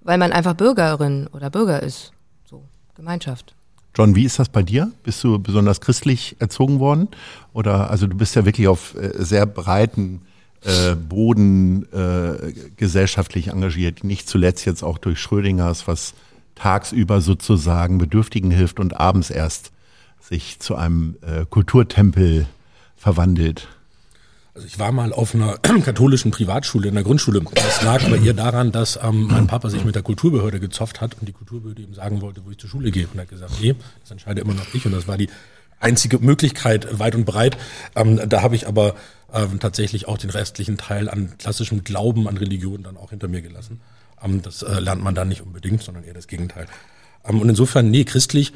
[0.01, 2.13] Weil man einfach Bürgerin oder Bürger ist.
[2.49, 2.63] So,
[2.95, 3.55] Gemeinschaft.
[3.95, 4.91] John, wie ist das bei dir?
[5.05, 7.09] Bist du besonders christlich erzogen worden?
[7.53, 10.23] Oder, also du bist ja wirklich auf äh, sehr breiten
[10.65, 16.15] äh, Boden äh, gesellschaftlich engagiert, nicht zuletzt jetzt auch durch Schrödingers, was
[16.55, 19.71] tagsüber sozusagen Bedürftigen hilft und abends erst
[20.21, 22.47] sich zu einem äh, Kulturtempel
[22.97, 23.69] verwandelt?
[24.55, 27.43] Also ich war mal auf einer katholischen Privatschule in der Grundschule.
[27.55, 31.17] Das lag aber eher daran, dass ähm, mein Papa sich mit der Kulturbehörde gezofft hat
[31.19, 33.09] und die Kulturbehörde ihm sagen wollte, wo ich zur Schule gehe.
[33.09, 34.87] Und er hat gesagt, nee, das entscheide immer noch ich.
[34.87, 35.29] Und das war die
[35.81, 37.57] einzige Möglichkeit, weit und breit.
[37.97, 38.95] Ähm, da habe ich aber
[39.33, 43.43] ähm, tatsächlich auch den restlichen Teil an klassischem Glauben, an Religion dann auch hinter mir
[43.43, 43.81] gelassen.
[44.23, 46.69] Ähm, das äh, lernt man dann nicht unbedingt, sondern eher das Gegenteil.
[47.25, 48.53] Ähm, und insofern, nee, christlich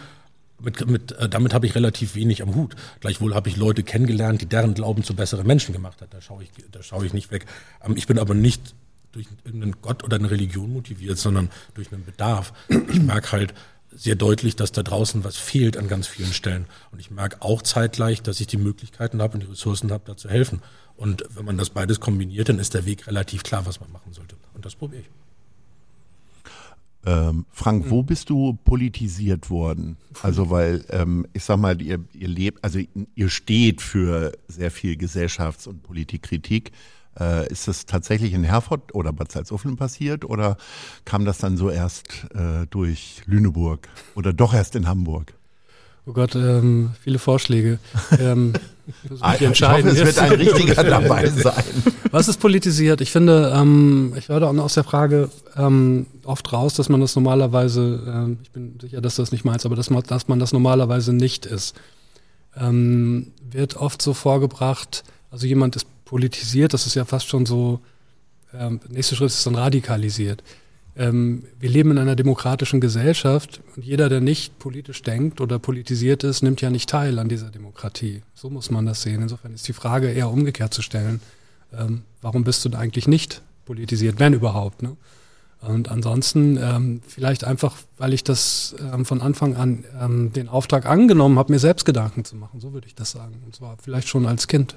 [0.60, 2.74] mit, mit, äh, damit habe ich relativ wenig am Hut.
[3.00, 6.12] Gleichwohl habe ich Leute kennengelernt, die deren Glauben zu besseren Menschen gemacht hat.
[6.12, 7.46] Da schaue ich, da schaue ich nicht weg.
[7.84, 8.74] Ähm, ich bin aber nicht
[9.12, 12.52] durch irgendeinen Gott oder eine Religion motiviert, sondern durch einen Bedarf.
[12.68, 13.54] Ich merke halt
[13.90, 16.66] sehr deutlich, dass da draußen was fehlt an ganz vielen Stellen.
[16.92, 20.16] Und ich merke auch zeitgleich, dass ich die Möglichkeiten habe und die Ressourcen habe, da
[20.16, 20.62] zu helfen.
[20.96, 24.12] Und wenn man das beides kombiniert, dann ist der Weg relativ klar, was man machen
[24.12, 24.36] sollte.
[24.54, 25.08] Und das probiere ich.
[27.08, 29.96] Ähm, Frank, wo bist du politisiert worden?
[30.22, 32.80] Also weil ähm, ich sag mal, ihr, ihr lebt, also
[33.14, 36.72] ihr steht für sehr viel Gesellschafts- und Politikkritik.
[37.18, 40.58] Äh, ist das tatsächlich in Herford oder Bad Salzuflen passiert oder
[41.06, 45.32] kam das dann so erst äh, durch Lüneburg oder doch erst in Hamburg?
[46.04, 47.78] Oh Gott, ähm, viele Vorschläge.
[48.18, 48.52] Ähm,
[49.20, 51.64] ah, ich hoffe, es wird ein richtiger dabei sein.
[52.10, 53.00] Was ist politisiert?
[53.00, 57.14] Ich finde, ähm, ich höre auch aus der Frage ähm, oft raus, dass man das
[57.16, 60.52] normalerweise, ähm, ich bin sicher, dass das nicht meins, aber dass man, dass man das
[60.52, 61.74] normalerweise nicht ist.
[62.56, 67.80] Ähm, wird oft so vorgebracht, also jemand ist politisiert, das ist ja fast schon so,
[68.54, 70.42] ähm, nächster Schritt ist dann radikalisiert
[70.98, 76.24] ähm, wir leben in einer demokratischen Gesellschaft und jeder, der nicht politisch denkt oder politisiert
[76.24, 78.22] ist, nimmt ja nicht teil an dieser Demokratie.
[78.34, 79.22] So muss man das sehen.
[79.22, 81.20] Insofern ist die Frage eher umgekehrt zu stellen.
[81.72, 84.82] Ähm, warum bist du eigentlich nicht politisiert, wenn überhaupt?
[84.82, 84.96] Ne?
[85.60, 90.86] Und ansonsten ähm, vielleicht einfach, weil ich das ähm, von Anfang an ähm, den Auftrag
[90.86, 92.60] angenommen habe, mir selbst Gedanken zu machen.
[92.60, 93.42] So würde ich das sagen.
[93.44, 94.76] Und zwar vielleicht schon als Kind.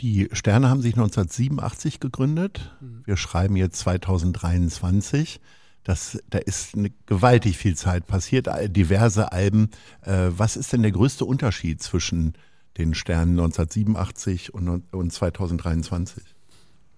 [0.00, 2.70] Die Sterne haben sich 1987 gegründet.
[2.80, 3.02] Mhm.
[3.04, 5.40] Wir schreiben jetzt 2023.
[5.82, 9.70] Das, da ist eine gewaltig viel Zeit passiert, diverse Alben.
[10.02, 12.34] Äh, was ist denn der größte Unterschied zwischen
[12.78, 16.22] den Sternen 1987 und, und 2023?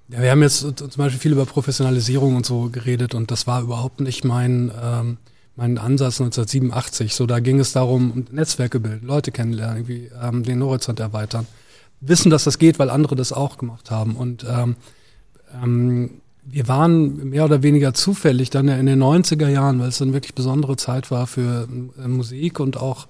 [0.08, 3.62] Ja, wir haben jetzt zum Beispiel viel über Professionalisierung und so geredet und das war
[3.62, 5.18] überhaupt nicht mein, ähm,
[5.54, 7.14] mein Ansatz 1987.
[7.14, 11.46] So, da ging es darum, Netzwerke bilden, Leute kennenlernen, irgendwie ähm, den Horizont erweitern
[12.00, 14.16] wissen, dass das geht, weil andere das auch gemacht haben.
[14.16, 14.76] Und ähm,
[15.62, 20.12] ähm, wir waren mehr oder weniger zufällig dann in den 90er Jahren, weil es eine
[20.12, 23.06] wirklich besondere Zeit war für äh, Musik und auch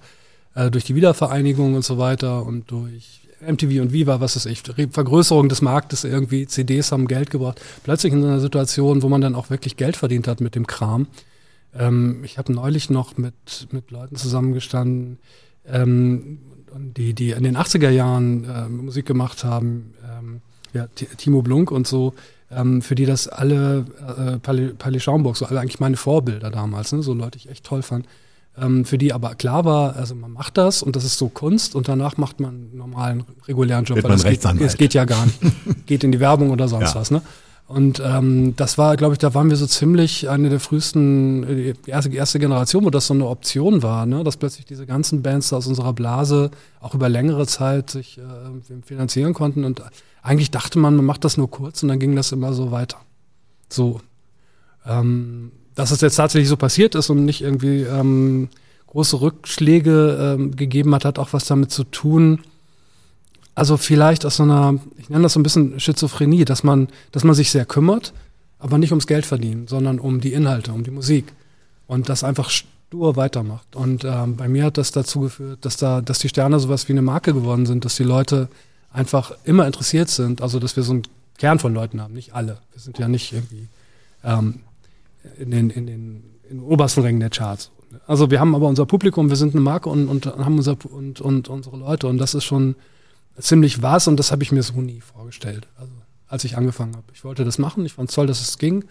[0.55, 4.63] äh, durch die Wiedervereinigung und so weiter und durch MTV und Viva, was ist ich,
[4.91, 7.61] Vergrößerung des Marktes irgendwie, CDs haben Geld gebracht.
[7.83, 10.67] Plötzlich in so einer Situation, wo man dann auch wirklich Geld verdient hat mit dem
[10.67, 11.07] Kram.
[11.73, 15.19] Ähm, ich habe neulich noch mit, mit Leuten zusammengestanden,
[15.65, 16.39] ähm,
[16.75, 20.41] die, die in den 80er Jahren äh, Musik gemacht haben, ähm,
[20.73, 22.13] ja, Timo Blunk und so,
[22.51, 23.85] ähm, für die das alle,
[24.17, 27.81] äh, Palais, Schaumburg, so alle eigentlich meine Vorbilder damals, ne, so Leute ich echt toll
[27.81, 28.05] fand,
[28.83, 31.87] für die aber klar war, also man macht das und das ist so Kunst und
[31.87, 35.25] danach macht man einen normalen, regulären Job, Wird weil es geht, es geht ja gar
[35.25, 35.39] nicht,
[35.85, 36.95] geht in die Werbung oder sonst ja.
[36.95, 37.21] was, ne?
[37.69, 41.73] Und ähm, das war, glaube ich, da waren wir so ziemlich eine der frühesten, äh,
[41.85, 44.23] die erste, erste Generation, wo das so eine Option war, ne?
[44.23, 49.35] dass plötzlich diese ganzen Bands aus unserer Blase auch über längere Zeit sich äh, finanzieren
[49.35, 49.65] konnten.
[49.65, 49.83] Und
[50.23, 52.97] eigentlich dachte man, man macht das nur kurz und dann ging das immer so weiter.
[53.69, 54.01] So.
[54.83, 58.49] Ähm, dass es jetzt tatsächlich so passiert ist und nicht irgendwie ähm,
[58.87, 62.41] große Rückschläge ähm, gegeben hat, hat auch was damit zu tun,
[63.59, 67.25] also vielleicht aus so einer, ich nenne das so ein bisschen Schizophrenie, dass man, dass
[67.25, 68.13] man sich sehr kümmert,
[68.57, 71.33] aber nicht ums Geld verdienen, sondern um die Inhalte, um die Musik.
[71.85, 73.75] Und das einfach stur weitermacht.
[73.75, 76.93] Und ähm, bei mir hat das dazu geführt, dass da, dass die Sterne sowas wie
[76.93, 78.47] eine Marke geworden sind, dass die Leute
[78.93, 80.41] einfach immer interessiert sind.
[80.41, 81.03] Also dass wir so einen
[81.37, 82.59] Kern von Leuten haben, nicht alle.
[82.71, 83.67] Wir sind ja nicht irgendwie
[84.23, 84.61] ähm,
[85.37, 87.71] in, den, in, den, in den obersten Rängen der Charts.
[88.07, 91.21] Also wir haben aber unser Publikum, wir sind eine Marke und, und haben unser und,
[91.21, 92.07] und unsere Leute.
[92.07, 92.75] Und das ist schon
[93.39, 95.91] ziemlich was und das habe ich mir so nie vorgestellt, also
[96.27, 97.07] als ich angefangen habe.
[97.13, 98.85] Ich wollte das machen, ich fand es toll, dass es ging.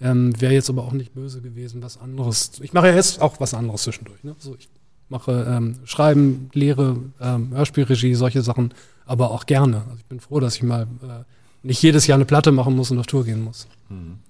[0.00, 2.52] Ähm, Wäre jetzt aber auch nicht böse gewesen, was anderes.
[2.62, 4.24] Ich mache ja jetzt auch was anderes zwischendurch.
[4.24, 4.34] Ne?
[4.38, 4.70] So, ich
[5.10, 8.72] mache ähm, Schreiben, Lehre, ähm, Hörspielregie, solche Sachen,
[9.04, 9.82] aber auch gerne.
[9.82, 11.24] Also ich bin froh, dass ich mal äh,
[11.62, 13.66] nicht jedes Jahr eine Platte machen muss und auf Tour gehen muss.
[13.88, 14.20] Hm.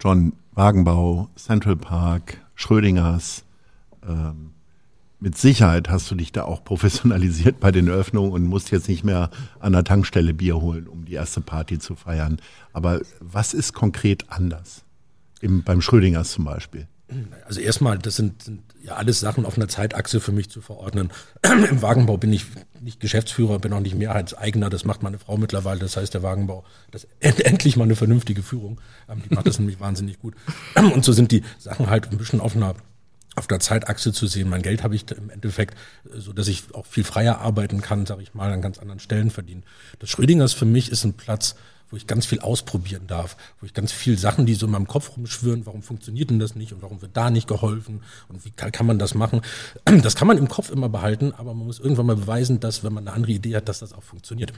[0.00, 3.44] John Wagenbau, Central Park, Schrödingers,
[4.06, 4.50] ähm,
[5.20, 9.04] mit Sicherheit hast du dich da auch professionalisiert bei den Eröffnungen und musst jetzt nicht
[9.04, 12.40] mehr an der Tankstelle Bier holen, um die erste Party zu feiern.
[12.72, 14.84] Aber was ist konkret anders?
[15.40, 16.88] Im, beim Schrödingers zum Beispiel.
[17.46, 21.10] Also erstmal, das sind, sind ja alles Sachen auf einer Zeitachse für mich zu verordnen.
[21.42, 22.46] Im Wagenbau bin ich
[22.80, 25.80] nicht Geschäftsführer, bin auch nicht Mehrheitseigner, das macht meine Frau mittlerweile.
[25.80, 28.80] Das heißt, der Wagenbau, das endlich mal eine vernünftige Führung.
[29.08, 30.34] Ähm, die macht das nämlich wahnsinnig gut.
[30.76, 32.74] Und so sind die Sachen halt ein bisschen auf einer
[33.36, 34.48] auf der Zeitachse zu sehen.
[34.48, 35.74] Mein Geld habe ich im Endeffekt,
[36.04, 39.00] äh, so dass ich auch viel freier arbeiten kann, sage ich mal, an ganz anderen
[39.00, 39.64] Stellen verdienen.
[39.98, 41.56] Das Schrödingers für mich ist ein Platz,
[41.90, 44.88] wo ich ganz viel ausprobieren darf, wo ich ganz viel Sachen, die so in meinem
[44.88, 48.50] Kopf rumschwören, warum funktioniert denn das nicht und warum wird da nicht geholfen und wie
[48.50, 49.40] kann, kann man das machen?
[50.02, 52.92] Das kann man im Kopf immer behalten, aber man muss irgendwann mal beweisen, dass wenn
[52.92, 54.52] man eine andere Idee hat, dass das auch funktioniert.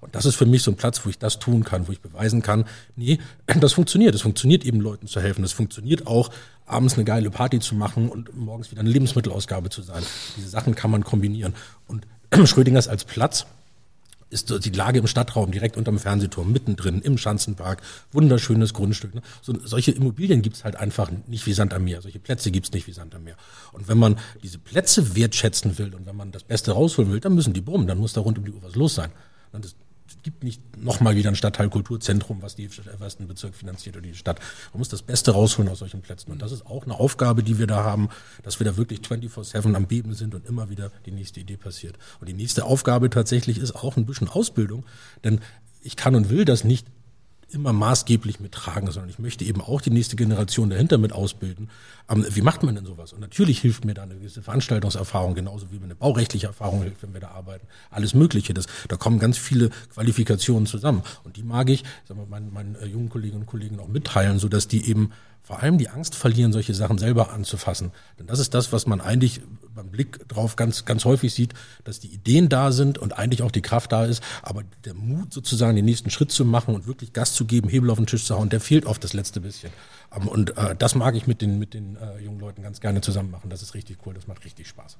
[0.00, 2.00] Und das ist für mich so ein Platz, wo ich das tun kann, wo ich
[2.00, 3.18] beweisen kann, nee,
[3.60, 4.14] das funktioniert.
[4.14, 5.42] Es funktioniert eben Leuten zu helfen.
[5.44, 6.30] Es funktioniert auch,
[6.66, 10.02] abends eine geile Party zu machen und morgens wieder eine Lebensmittelausgabe zu sein.
[10.36, 11.54] Diese Sachen kann man kombinieren.
[11.88, 12.06] Und
[12.44, 13.46] Schrödingers als Platz
[14.34, 17.80] ist die Lage im Stadtraum, direkt unterm Fernsehturm, mittendrin, im Schanzenpark,
[18.12, 19.14] wunderschönes Grundstück.
[19.14, 19.22] Ne?
[19.40, 22.02] So, solche Immobilien gibt's halt einfach nicht wie Sand am Meer.
[22.02, 23.36] Solche Plätze gibt's nicht wie Sand am Meer.
[23.72, 27.34] Und wenn man diese Plätze wertschätzen will und wenn man das Beste rausholen will, dann
[27.34, 29.10] müssen die brummen, dann muss da rund um die Uhr was los sein.
[29.52, 29.76] Das
[30.16, 34.14] es gibt nicht nochmal wieder ein Stadtteilkulturzentrum, was die was den Bezirk finanziert oder die
[34.14, 34.40] Stadt.
[34.72, 36.30] Man muss das Beste rausholen aus solchen Plätzen.
[36.30, 38.08] Und das ist auch eine Aufgabe, die wir da haben,
[38.42, 41.98] dass wir da wirklich 24-7 am Beben sind und immer wieder die nächste Idee passiert.
[42.20, 44.84] Und die nächste Aufgabe tatsächlich ist auch ein bisschen Ausbildung,
[45.24, 45.40] denn
[45.82, 46.86] ich kann und will das nicht
[47.54, 51.70] immer maßgeblich mittragen, sondern ich möchte eben auch die nächste Generation dahinter mit ausbilden.
[52.08, 53.12] Ähm, wie macht man denn sowas?
[53.12, 57.02] Und natürlich hilft mir da eine gewisse Veranstaltungserfahrung, genauso wie mir eine baurechtliche Erfahrung hilft,
[57.02, 57.66] wenn wir da arbeiten.
[57.90, 58.52] Alles Mögliche.
[58.54, 61.02] Das, da kommen ganz viele Qualifikationen zusammen.
[61.22, 64.38] Und die mag ich, sagen wir, meinen, meinen äh, jungen Kolleginnen und Kollegen auch mitteilen,
[64.38, 65.10] so dass die eben
[65.44, 67.92] vor allem die Angst verlieren, solche Sachen selber anzufassen.
[68.18, 69.42] Denn das ist das, was man eigentlich
[69.74, 71.52] beim Blick drauf ganz, ganz häufig sieht,
[71.84, 75.34] dass die Ideen da sind und eigentlich auch die Kraft da ist, aber der Mut
[75.34, 78.24] sozusagen den nächsten Schritt zu machen und wirklich Gas zu geben, Hebel auf den Tisch
[78.24, 79.70] zu hauen, der fehlt oft das letzte bisschen.
[80.16, 83.02] Ähm, und äh, das mag ich mit den, mit den äh, jungen Leuten ganz gerne
[83.02, 83.50] zusammen machen.
[83.50, 84.96] Das ist richtig cool, das macht richtig Spaß.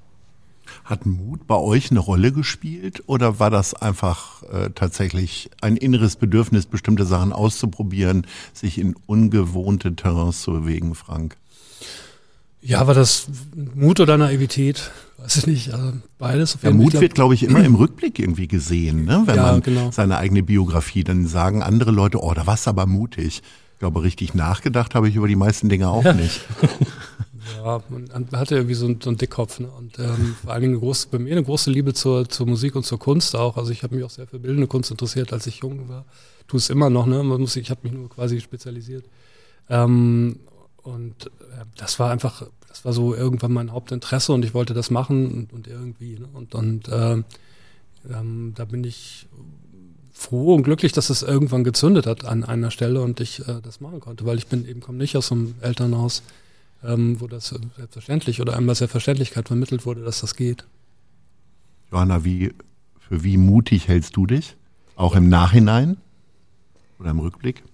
[0.85, 6.17] Hat Mut bei euch eine Rolle gespielt oder war das einfach äh, tatsächlich ein inneres
[6.17, 11.37] Bedürfnis, bestimmte Sachen auszuprobieren, sich in ungewohnte Terrains zu bewegen, Frank?
[12.61, 13.27] Ja, war das
[13.75, 14.91] Mut oder Naivität?
[15.19, 16.59] Weiß ich nicht, also beides.
[16.63, 19.23] Der Mut wird, glaube ich, immer im Rückblick irgendwie gesehen, ne?
[19.27, 19.91] wenn ja, man genau.
[19.91, 23.43] seine eigene Biografie, dann sagen andere Leute, oh, da warst du aber mutig.
[23.75, 26.15] Ich glaube, richtig nachgedacht habe ich über die meisten Dinge auch ja.
[26.15, 26.41] nicht.
[27.57, 29.61] Ja, man, hatte irgendwie so, einen, so einen Dickkopf.
[29.61, 29.69] Ne?
[29.69, 32.85] Und ähm, vor allen Dingen große, bei mir eine große Liebe zur, zur Musik und
[32.85, 33.57] zur Kunst auch.
[33.57, 36.05] Also ich habe mich auch sehr für bildende Kunst interessiert, als ich jung war.
[36.47, 37.23] Tu es immer noch, ne?
[37.23, 39.05] Man muss, ich habe mich nur quasi spezialisiert.
[39.69, 40.41] Ähm,
[40.83, 44.91] und äh, das war einfach, das war so irgendwann mein Hauptinteresse und ich wollte das
[44.91, 46.19] machen und, und irgendwie.
[46.19, 46.29] Ne?
[46.33, 47.23] Und, und äh,
[48.11, 49.27] ähm, da bin ich
[50.13, 53.81] froh und glücklich, dass es irgendwann gezündet hat an einer Stelle und ich äh, das
[53.81, 56.23] machen konnte, weil ich bin eben komme nicht aus einem Elternhaus,
[56.85, 60.67] ähm, wo das selbstverständlich oder einmal Selbstverständlichkeit vermittelt wurde, dass das geht.
[61.91, 62.53] Johanna, wie,
[62.99, 64.57] für wie mutig hältst du dich?
[64.97, 65.97] Auch im Nachhinein
[66.99, 67.65] oder im Rückblick?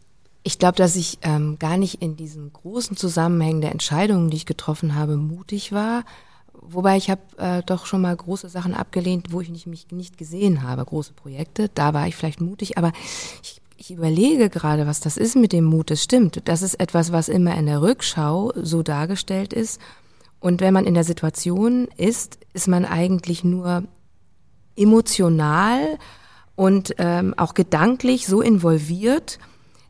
[0.42, 4.46] Ich glaube, dass ich ähm, gar nicht in diesen großen Zusammenhängen der Entscheidungen, die ich
[4.46, 6.04] getroffen habe, mutig war.
[6.52, 10.18] Wobei ich habe äh, doch schon mal große Sachen abgelehnt, wo ich nicht, mich nicht
[10.18, 11.70] gesehen habe, große Projekte.
[11.74, 12.92] Da war ich vielleicht mutig, aber
[13.42, 15.90] ich ich überlege gerade, was das ist mit dem Mut.
[15.90, 16.42] Das stimmt.
[16.44, 19.80] Das ist etwas, was immer in der Rückschau so dargestellt ist.
[20.38, 23.84] Und wenn man in der Situation ist, ist man eigentlich nur
[24.76, 25.98] emotional
[26.56, 29.38] und ähm, auch gedanklich so involviert,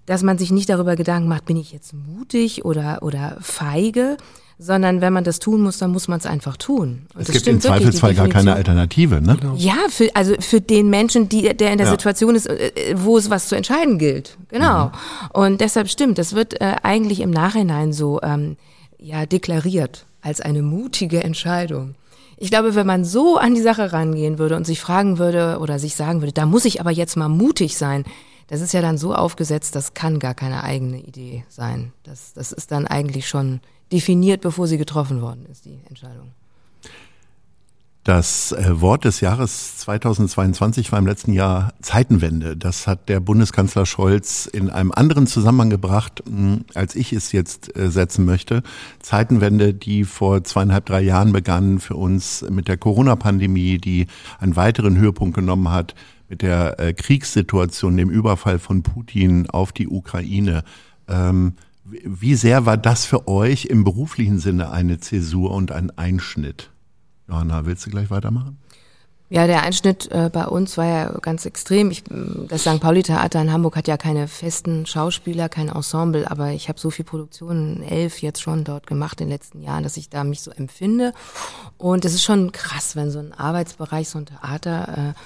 [0.07, 4.19] dass man sich nicht darüber Gedanken macht, bin ich jetzt mutig oder, oder feige,
[4.63, 7.07] sondern wenn man das tun muss, dann muss man es einfach tun.
[7.15, 9.39] Und es gibt im Zweifelsfall gar keine Alternative, ne?
[9.41, 9.55] Genau.
[9.57, 11.93] Ja, für, also für den Menschen, die, der in der ja.
[11.93, 14.37] Situation ist, äh, wo es was zu entscheiden gilt.
[14.49, 14.87] Genau.
[14.87, 14.93] Mhm.
[15.33, 18.59] Und deshalb stimmt, das wird äh, eigentlich im Nachhinein so ähm,
[18.99, 21.95] ja deklariert als eine mutige Entscheidung.
[22.37, 25.79] Ich glaube, wenn man so an die Sache rangehen würde und sich fragen würde oder
[25.79, 28.05] sich sagen würde, da muss ich aber jetzt mal mutig sein,
[28.49, 31.93] das ist ja dann so aufgesetzt, das kann gar keine eigene Idee sein.
[32.03, 33.61] Das, das ist dann eigentlich schon
[33.93, 36.33] definiert, bevor sie getroffen worden ist, die Entscheidung.
[38.05, 42.57] Das äh, Wort des Jahres 2022 war im letzten Jahr Zeitenwende.
[42.57, 47.77] Das hat der Bundeskanzler Scholz in einem anderen Zusammenhang gebracht, hm, als ich es jetzt
[47.77, 48.63] äh, setzen möchte.
[49.01, 54.07] Zeitenwende, die vor zweieinhalb, drei Jahren begann für uns mit der Corona-Pandemie, die
[54.39, 55.95] einen weiteren Höhepunkt genommen hat
[56.31, 60.65] mit der äh, Kriegssituation, dem Überfall von Putin auf die Ukraine.
[61.07, 61.53] Ähm,
[62.05, 66.71] wie sehr war das für euch im beruflichen Sinne eine Zäsur und ein Einschnitt?
[67.29, 68.59] Johanna, willst du gleich weitermachen?
[69.33, 71.93] Ja, der Einschnitt äh, bei uns war ja ganz extrem.
[71.93, 72.03] Ich,
[72.49, 72.81] das St.
[72.81, 76.91] Pauli Theater in Hamburg hat ja keine festen Schauspieler, kein Ensemble, aber ich habe so
[76.91, 80.41] viel Produktionen, elf jetzt schon dort gemacht in den letzten Jahren, dass ich da mich
[80.41, 81.15] so empfinde.
[81.79, 85.21] Und es ist schon krass, wenn so ein Arbeitsbereich, so ein Theater äh,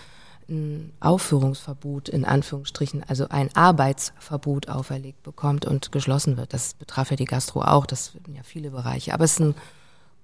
[0.48, 6.52] ein Aufführungsverbot in Anführungsstrichen, also ein Arbeitsverbot auferlegt bekommt und geschlossen wird.
[6.52, 9.14] Das betraf ja die Gastro auch, das sind ja viele Bereiche.
[9.14, 9.54] Aber es ist ein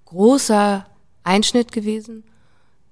[0.06, 0.86] großer
[1.24, 2.24] Einschnitt gewesen,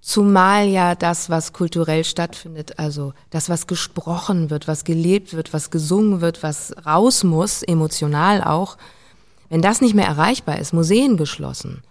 [0.01, 5.71] zumal ja das, was kulturell stattfindet, also das, was gesprochen wird, was gelebt wird, was
[5.71, 8.77] gesungen wird, was raus muss, emotional auch,
[9.49, 11.83] wenn das nicht mehr erreichbar ist, Museen geschlossen,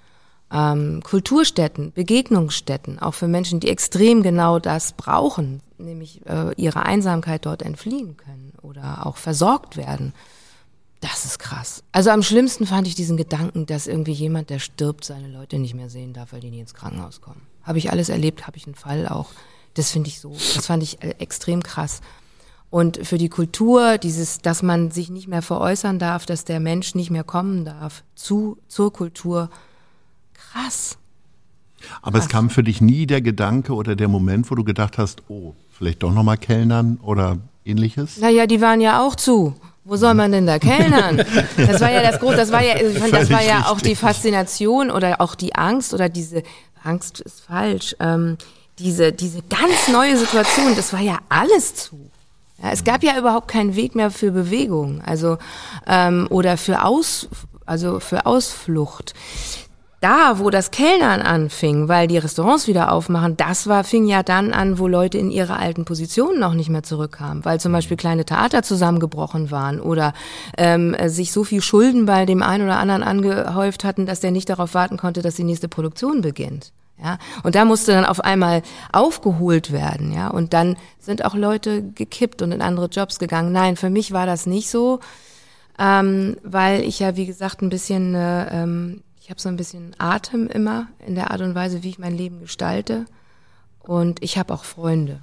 [0.51, 7.45] ähm, Kulturstätten, Begegnungsstätten, auch für Menschen, die extrem genau das brauchen, nämlich äh, ihre Einsamkeit
[7.45, 10.13] dort entfliehen können oder auch versorgt werden.
[11.01, 11.83] Das ist krass.
[11.91, 15.75] Also am schlimmsten fand ich diesen Gedanken, dass irgendwie jemand, der stirbt, seine Leute nicht
[15.75, 17.41] mehr sehen darf, weil die nie ins Krankenhaus kommen.
[17.61, 19.29] Habe ich alles erlebt, habe ich einen Fall auch.
[19.75, 22.01] Das finde ich so, das fand ich äh, extrem krass.
[22.69, 26.95] Und für die Kultur, dieses, dass man sich nicht mehr veräußern darf, dass der Mensch
[26.95, 29.49] nicht mehr kommen darf zu, zur Kultur,
[30.51, 30.97] Krass.
[32.01, 32.25] Aber Krass.
[32.25, 35.53] es kam für dich nie der Gedanke oder der Moment, wo du gedacht hast, oh,
[35.71, 38.17] vielleicht doch nochmal Kellnern oder ähnliches?
[38.17, 39.55] Naja, die waren ja auch zu.
[39.83, 41.23] Wo soll man denn da kellnern?
[41.55, 43.95] Das war ja das Große, das war ja, ich fand, das war ja auch die
[43.95, 46.43] Faszination oder auch die Angst oder diese,
[46.83, 48.37] Angst ist falsch, ähm,
[48.79, 52.11] diese, diese ganz neue Situation, das war ja alles zu.
[52.61, 55.37] Ja, es gab ja überhaupt keinen Weg mehr für Bewegung, also
[55.85, 57.27] ähm, oder für Aus,
[57.65, 59.13] also für Ausflucht
[59.99, 64.53] da, wo das Kellnern anfing, weil die Restaurants wieder aufmachen, das war, fing ja dann
[64.53, 68.23] an, wo Leute in ihre alten Positionen noch nicht mehr zurückkamen, weil zum Beispiel kleine
[68.23, 70.13] Theater zusammengebrochen waren oder
[70.57, 74.49] ähm, sich so viel Schulden bei dem einen oder anderen angehäuft hatten, dass der nicht
[74.49, 76.73] darauf warten konnte, dass die nächste Produktion beginnt.
[77.03, 81.83] Ja, und da musste dann auf einmal aufgeholt werden, ja, und dann sind auch Leute
[81.83, 83.51] gekippt und in andere Jobs gegangen.
[83.51, 84.99] Nein, für mich war das nicht so,
[85.77, 89.93] ähm, weil ich ja, wie gesagt, ein bisschen äh, ähm, ich habe so ein bisschen
[89.97, 93.03] Atem immer in der Art und Weise, wie ich mein Leben gestalte.
[93.79, 95.19] Und ich habe auch Freunde.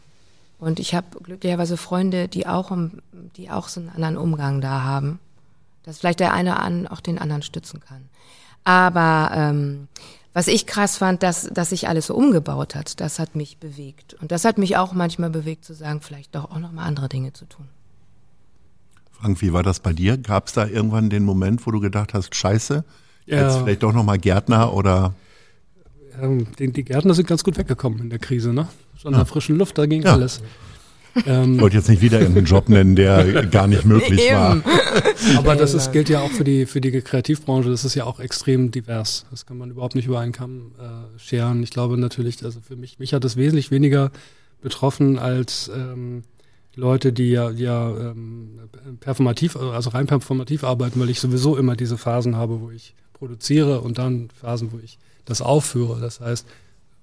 [0.58, 2.70] Und ich habe glücklicherweise Freunde, die auch,
[3.38, 5.20] die auch so einen anderen Umgang da haben.
[5.84, 8.10] Dass vielleicht der eine an auch den anderen stützen kann.
[8.62, 9.88] Aber ähm,
[10.34, 14.12] was ich krass fand, dass, dass sich alles so umgebaut hat, das hat mich bewegt.
[14.12, 17.08] Und das hat mich auch manchmal bewegt zu sagen, vielleicht doch auch noch mal andere
[17.08, 17.70] Dinge zu tun.
[19.12, 20.18] Frank, wie war das bei dir?
[20.18, 22.84] Gab es da irgendwann den Moment, wo du gedacht hast, scheiße,
[23.26, 23.46] ja.
[23.46, 25.14] Jetzt vielleicht doch nochmal Gärtner oder?
[26.20, 28.68] Ähm, die, die, Gärtner sind ganz gut weggekommen in der Krise, ne?
[28.96, 30.12] So in der frischen Luft, da ging ja.
[30.12, 30.42] alles.
[31.26, 34.60] Ähm, ich wollte jetzt nicht wieder irgendeinen Job nennen, der gar nicht möglich war.
[35.36, 37.70] Aber das ist, gilt ja auch für die, für die Kreativbranche.
[37.70, 39.26] Das ist ja auch extrem divers.
[39.30, 41.62] Das kann man überhaupt nicht über einen Kamm äh, scheren.
[41.62, 44.10] Ich glaube natürlich, also für mich, mich hat das wesentlich weniger
[44.60, 46.22] betroffen als ähm,
[46.74, 48.58] Leute, die ja, ja ähm,
[49.00, 52.94] performativ, also rein performativ arbeiten, weil ich sowieso immer diese Phasen habe, wo ich
[53.24, 55.98] produziere und dann Phasen, wo ich das aufführe.
[55.98, 56.46] Das heißt,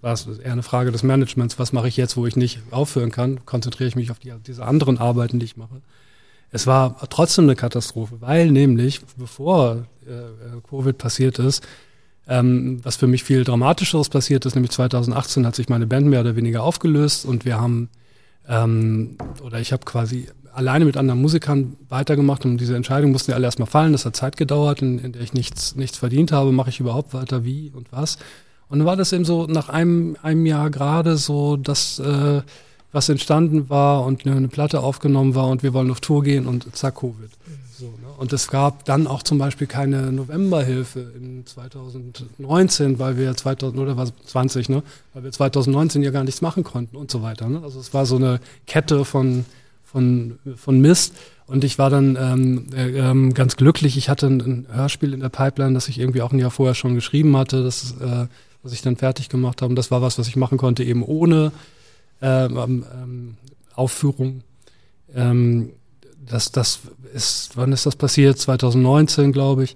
[0.02, 3.12] war es eher eine Frage des Managements, was mache ich jetzt, wo ich nicht aufführen
[3.12, 5.82] kann, konzentriere ich mich auf die, diese anderen Arbeiten, die ich mache.
[6.52, 11.66] Es war trotzdem eine Katastrophe, weil nämlich, bevor äh, Covid passiert ist,
[12.28, 16.22] ähm, was für mich viel Dramatischeres passiert ist, nämlich 2018 hat sich meine Band mehr
[16.22, 17.90] oder weniger aufgelöst und wir haben
[18.48, 23.36] ähm, oder ich habe quasi alleine mit anderen Musikern weitergemacht und diese Entscheidung mussten ja
[23.36, 23.92] alle erstmal fallen.
[23.92, 26.52] Das hat Zeit gedauert, in, in der ich nichts, nichts verdient habe.
[26.52, 28.18] Mache ich überhaupt weiter, wie und was?
[28.70, 32.42] Und dann war das eben so nach einem, einem Jahr gerade so, dass äh,
[32.92, 36.48] was entstanden war und eine, eine Platte aufgenommen war und wir wollen auf Tour gehen
[36.48, 37.30] und zack, Covid.
[37.78, 38.14] So, ne?
[38.18, 43.98] Und es gab dann auch zum Beispiel keine Novemberhilfe in 2019, weil wir 2000 oder
[43.98, 44.84] was 20, ne,
[45.14, 47.50] weil wir 2019 ja gar nichts machen konnten und so weiter.
[47.50, 47.62] Ne?
[47.64, 49.46] Also es war so eine Kette von
[49.92, 51.14] von von Mist.
[51.48, 53.98] Und ich war dann ähm, äh, ähm, ganz glücklich.
[53.98, 56.96] Ich hatte ein, Hörspiel in der Pipeline, das ich irgendwie auch ein Jahr vorher schon
[56.96, 58.28] geschrieben hatte, das, äh,
[58.64, 59.70] was ich dann fertig gemacht habe.
[59.72, 61.52] Und das war was, was ich machen konnte, eben ohne
[62.22, 63.38] ähm, ähm
[63.74, 64.44] Aufführung.
[65.14, 65.72] Ähm,
[66.26, 66.82] das, das
[67.14, 68.38] ist, wann ist das passiert?
[68.38, 69.76] 2019, glaube ich.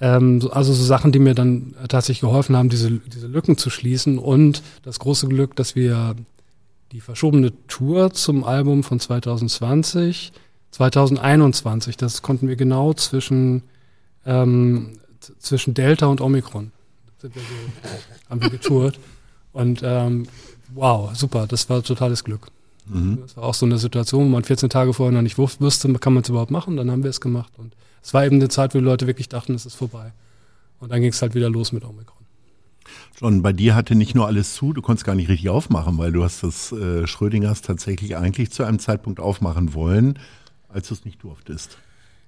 [0.00, 4.18] Ähm, also so Sachen, die mir dann tatsächlich geholfen haben, diese, diese Lücken zu schließen.
[4.18, 6.14] Und das große Glück, dass wir
[6.92, 10.32] die verschobene Tour zum Album von 2020,
[10.70, 13.62] 2021, das konnten wir genau zwischen,
[14.24, 14.98] ähm,
[15.38, 16.72] zwischen Delta und Omikron
[17.22, 18.98] sind wir so, haben wir getourt.
[19.52, 20.26] Und ähm,
[20.74, 22.48] wow, super, das war totales Glück.
[22.86, 23.18] Mhm.
[23.22, 26.12] Das war auch so eine Situation, wo man 14 Tage vorher noch nicht wusste, kann
[26.12, 27.52] man es überhaupt machen, dann haben wir es gemacht.
[27.56, 30.12] Und es war eben eine Zeit, wo die Leute wirklich dachten, es ist vorbei.
[30.80, 32.21] Und dann ging es halt wieder los mit Omikron.
[33.18, 36.12] Schon bei dir hatte nicht nur alles zu, du konntest gar nicht richtig aufmachen, weil
[36.12, 40.18] du hast das äh, Schrödingers tatsächlich eigentlich zu einem Zeitpunkt aufmachen wollen,
[40.68, 41.78] als du es nicht durftest.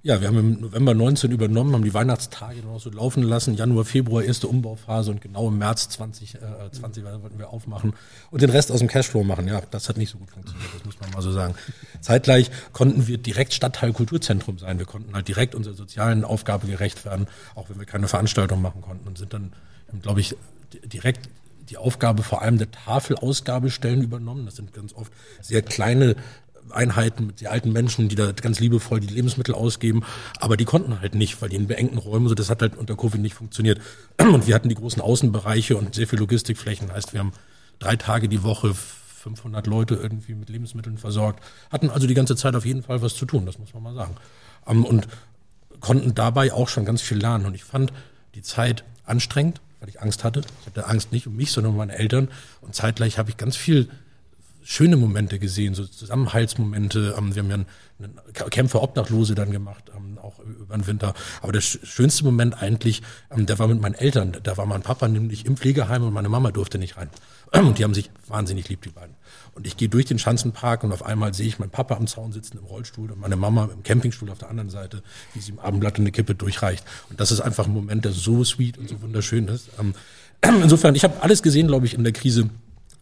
[0.04, 3.86] Ja, wir haben im November 19 übernommen, haben die Weihnachtstage noch so laufen lassen, Januar,
[3.86, 7.94] Februar erste Umbauphase und genau im März 2020 äh, 20 wollten wir aufmachen
[8.30, 9.48] und den Rest aus dem Cashflow machen.
[9.48, 11.54] Ja, das hat nicht so gut funktioniert, das muss man mal so sagen.
[12.02, 14.78] Zeitgleich konnten wir direkt Stadtteil Kulturzentrum sein.
[14.78, 18.82] Wir konnten halt direkt unserer sozialen Aufgabe gerecht werden, auch wenn wir keine Veranstaltung machen
[18.82, 19.54] konnten und sind dann,
[20.02, 20.36] glaube ich,
[20.84, 21.28] direkt
[21.70, 24.44] die Aufgabe vor allem der Tafelausgabestellen übernommen.
[24.44, 26.16] Das sind ganz oft sehr kleine
[26.70, 30.02] Einheiten mit sehr alten Menschen, die da ganz liebevoll die Lebensmittel ausgeben,
[30.40, 32.96] aber die konnten halt nicht, weil die in beengten Räumen, so das hat halt unter
[32.96, 33.80] Covid nicht funktioniert.
[34.18, 37.32] Und wir hatten die großen Außenbereiche und sehr viel Logistikflächen, heißt wir haben
[37.78, 42.54] drei Tage die Woche 500 Leute irgendwie mit Lebensmitteln versorgt, hatten also die ganze Zeit
[42.54, 44.16] auf jeden Fall was zu tun, das muss man mal sagen.
[44.66, 45.08] Ähm, und
[45.80, 47.92] konnten dabei auch schon ganz viel lernen und ich fand
[48.34, 50.40] die Zeit anstrengend, weil ich Angst hatte.
[50.60, 52.28] Ich hatte Angst nicht um mich, sondern um meine Eltern
[52.62, 53.90] und zeitgleich habe ich ganz viel
[54.64, 57.14] schöne Momente gesehen, so Zusammenhaltsmomente.
[57.16, 57.66] Ähm, wir haben ja einen,
[58.50, 61.14] Kämpfer Obdachlose dann gemacht, ähm, auch über den Winter.
[61.42, 64.36] Aber der schönste Moment eigentlich, ähm, der war mit meinen Eltern.
[64.42, 67.08] Da war mein Papa nämlich im Pflegeheim und meine Mama durfte nicht rein.
[67.52, 69.14] Und die haben sich wahnsinnig lieb, die beiden.
[69.54, 72.32] Und ich gehe durch den Schanzenpark und auf einmal sehe ich meinen Papa am Zaun
[72.32, 75.04] sitzen im Rollstuhl und meine Mama im Campingstuhl auf der anderen Seite,
[75.34, 76.84] wie sie im Abendblatt eine Kippe durchreicht.
[77.10, 79.68] Und das ist einfach ein Moment, der so sweet und so wunderschön ist.
[80.42, 82.50] Insofern, ich habe alles gesehen, glaube ich, in der Krise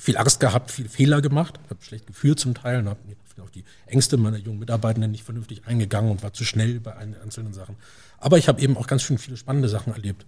[0.03, 2.99] viel Angst gehabt, viel Fehler gemacht, habe schlecht gefühlt zum Teil und habe
[3.41, 7.53] auf die Ängste meiner jungen Mitarbeitenden nicht vernünftig eingegangen und war zu schnell bei einzelnen
[7.53, 7.77] Sachen.
[8.19, 10.27] Aber ich habe eben auch ganz schön viele spannende Sachen erlebt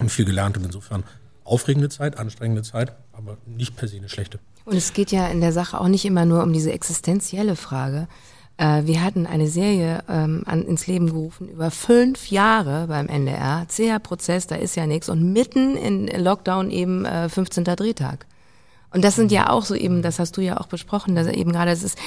[0.00, 1.04] und viel gelernt und insofern
[1.44, 4.40] aufregende Zeit, anstrengende Zeit, aber nicht per se eine schlechte.
[4.64, 8.08] Und es geht ja in der Sache auch nicht immer nur um diese existenzielle Frage.
[8.56, 14.00] Äh, wir hatten eine Serie ähm, ins Leben gerufen über fünf Jahre beim NDR, zäher
[14.00, 17.62] Prozess, da ist ja nichts und mitten in Lockdown eben äh, 15.
[17.62, 18.26] Drehtag.
[18.96, 21.52] Und das sind ja auch so eben, das hast du ja auch besprochen, dass eben
[21.52, 21.98] gerade es ist,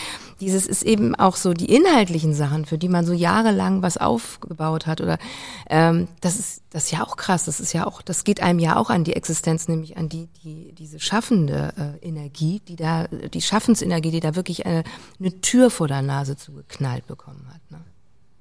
[0.42, 4.88] dieses ist eben auch so die inhaltlichen Sachen, für die man so jahrelang was aufgebaut
[4.88, 5.20] hat oder
[5.70, 8.58] ähm, das ist das ist ja auch krass, das ist ja auch, das geht einem
[8.58, 13.06] ja auch an die Existenz, nämlich an die die diese schaffende äh, Energie, die da
[13.08, 14.84] die Schaffensenergie, die da wirklich eine,
[15.20, 17.62] eine Tür vor der Nase zugeknallt bekommen hat.
[17.70, 17.82] Ne?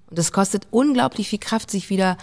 [0.08, 2.16] Und das kostet unglaublich viel Kraft, sich wieder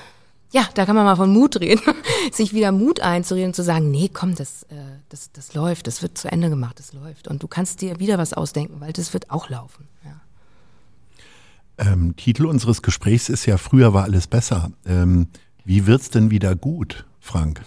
[0.56, 1.82] ja, da kann man mal von Mut reden,
[2.32, 4.76] sich wieder Mut einzureden und zu sagen, nee, komm, das, äh,
[5.10, 7.28] das, das läuft, das wird zu Ende gemacht, das läuft.
[7.28, 9.89] Und du kannst dir wieder was ausdenken, weil das wird auch laufen.
[10.06, 11.91] Ja.
[11.91, 14.72] Ähm, Titel unseres Gesprächs ist ja, früher war alles besser.
[14.86, 15.28] Ähm,
[15.66, 17.62] wie wird's denn wieder gut, Frank?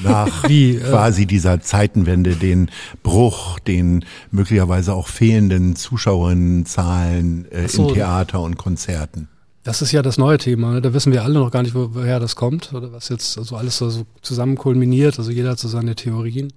[0.00, 2.70] Nach wie, äh, quasi dieser Zeitenwende, den
[3.02, 7.88] Bruch, den möglicherweise auch fehlenden Zuschauerinnenzahlen äh, so.
[7.88, 9.26] im Theater und Konzerten.
[9.62, 10.72] Das ist ja das neue Thema.
[10.72, 10.80] Ne?
[10.80, 13.56] Da wissen wir alle noch gar nicht, wo, woher das kommt oder was jetzt also
[13.56, 15.18] alles so, zusammen kulminiert.
[15.18, 16.52] Also jeder hat so seine Theorien.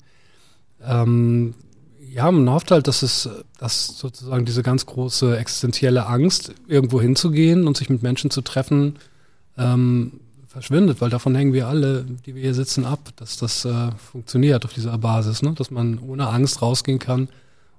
[0.82, 1.54] Ähm,
[2.10, 7.68] ja, man hofft halt, dass es, dass sozusagen diese ganz große existenzielle Angst, irgendwo hinzugehen
[7.68, 8.98] und sich mit Menschen zu treffen,
[9.58, 13.92] ähm, verschwindet, weil davon hängen wir alle, die wir hier sitzen, ab, dass das äh,
[13.98, 15.54] funktioniert auf dieser Basis, ne?
[15.54, 17.28] dass man ohne Angst rausgehen kann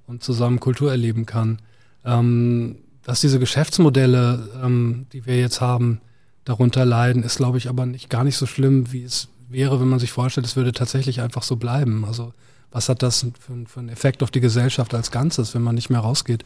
[0.08, 1.60] und zusammen Kultur erleben kann.
[2.04, 6.00] Ähm, dass diese Geschäftsmodelle, ähm, die wir jetzt haben,
[6.44, 9.88] darunter leiden, ist, glaube ich, aber nicht gar nicht so schlimm, wie es wäre, wenn
[9.88, 12.04] man sich vorstellt, es würde tatsächlich einfach so bleiben.
[12.04, 12.32] Also
[12.70, 15.90] was hat das für, für einen Effekt auf die Gesellschaft als Ganzes, wenn man nicht
[15.90, 16.44] mehr rausgeht?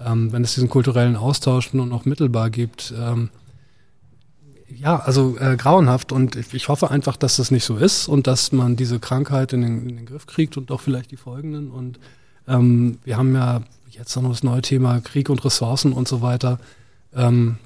[0.00, 2.94] Ähm, wenn es diesen kulturellen Austausch nur noch mittelbar gibt.
[2.96, 3.30] Ähm,
[4.68, 8.52] ja, also äh, grauenhaft und ich, hoffe einfach, dass das nicht so ist und dass
[8.52, 11.70] man diese Krankheit in den, in den Griff kriegt und auch vielleicht die folgenden.
[11.70, 11.98] Und
[12.46, 13.62] ähm, wir haben ja
[13.98, 16.58] jetzt noch das neue Thema Krieg und Ressourcen und so weiter.
[17.14, 17.58] Ähm,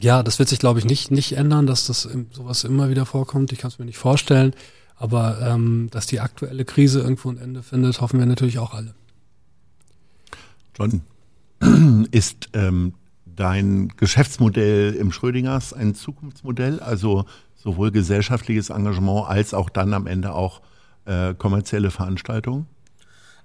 [0.00, 3.52] ja, das wird sich, glaube ich, nicht, nicht ändern, dass das sowas immer wieder vorkommt.
[3.52, 4.54] Ich kann es mir nicht vorstellen.
[4.96, 8.94] Aber ähm, dass die aktuelle Krise irgendwo ein Ende findet, hoffen wir natürlich auch alle.
[10.76, 11.02] John,
[12.10, 12.94] ist ähm,
[13.24, 20.32] dein Geschäftsmodell im Schrödingers ein Zukunftsmodell, also sowohl gesellschaftliches Engagement als auch dann am Ende
[20.32, 20.62] auch
[21.04, 22.66] äh, kommerzielle Veranstaltungen?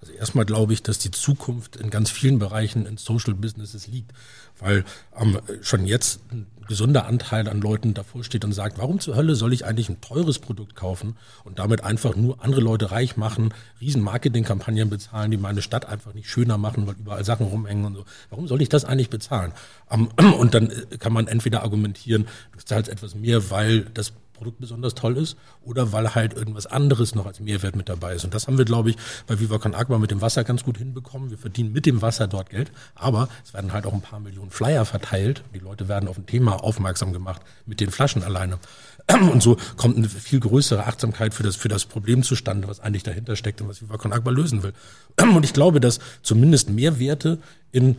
[0.04, 4.12] Also erstmal glaube ich, dass die Zukunft in ganz vielen Bereichen in Social Businesses liegt,
[4.60, 4.84] weil
[5.18, 9.36] ähm, schon jetzt ein gesunder Anteil an Leuten davor steht und sagt, warum zur Hölle
[9.36, 13.54] soll ich eigentlich ein teures Produkt kaufen und damit einfach nur andere Leute reich machen,
[13.80, 17.96] riesen Marketingkampagnen bezahlen, die meine Stadt einfach nicht schöner machen, weil überall Sachen rumhängen und
[17.96, 18.06] so.
[18.30, 19.54] Warum soll ich das eigentlich bezahlen?
[19.90, 24.60] Ähm, und dann äh, kann man entweder argumentieren, du zahlst etwas mehr, weil das Produkt
[24.60, 28.26] besonders toll ist oder weil halt irgendwas anderes noch als Mehrwert mit dabei ist.
[28.26, 30.78] Und das haben wir, glaube ich, bei Viva Con Agua mit dem Wasser ganz gut
[30.78, 31.30] hinbekommen.
[31.30, 34.52] Wir verdienen mit dem Wasser dort Geld, aber es werden halt auch ein paar Millionen
[34.52, 35.44] Flyer verteilt.
[35.54, 38.60] Die Leute werden auf ein Thema aufmerksam gemacht mit den Flaschen alleine.
[39.32, 43.04] Und so kommt eine viel größere Achtsamkeit für das, für das Problem zustande, was eigentlich
[43.04, 44.74] dahinter steckt und was Viva Con Agua lösen will.
[45.22, 47.40] Und ich glaube, dass zumindest Mehrwerte
[47.72, 47.98] in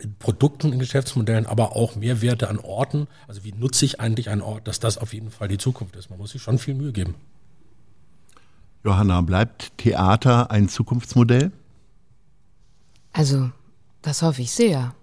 [0.00, 3.06] in Produkten, in Geschäftsmodellen, aber auch Mehrwerte an Orten.
[3.28, 6.10] Also wie nutze ich eigentlich einen Ort, dass das auf jeden Fall die Zukunft ist.
[6.10, 7.14] Man muss sich schon viel Mühe geben.
[8.84, 11.50] Johanna, bleibt Theater ein Zukunftsmodell?
[13.12, 13.50] Also,
[14.02, 14.94] das hoffe ich sehr.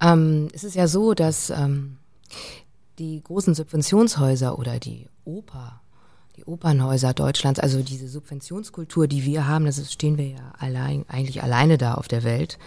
[0.00, 1.98] Ähm, es ist ja so, dass ähm,
[2.98, 5.82] die großen Subventionshäuser oder die Oper,
[6.36, 11.42] die Opernhäuser Deutschlands, also diese Subventionskultur, die wir haben, das stehen wir ja allein, eigentlich
[11.42, 12.58] alleine da auf der Welt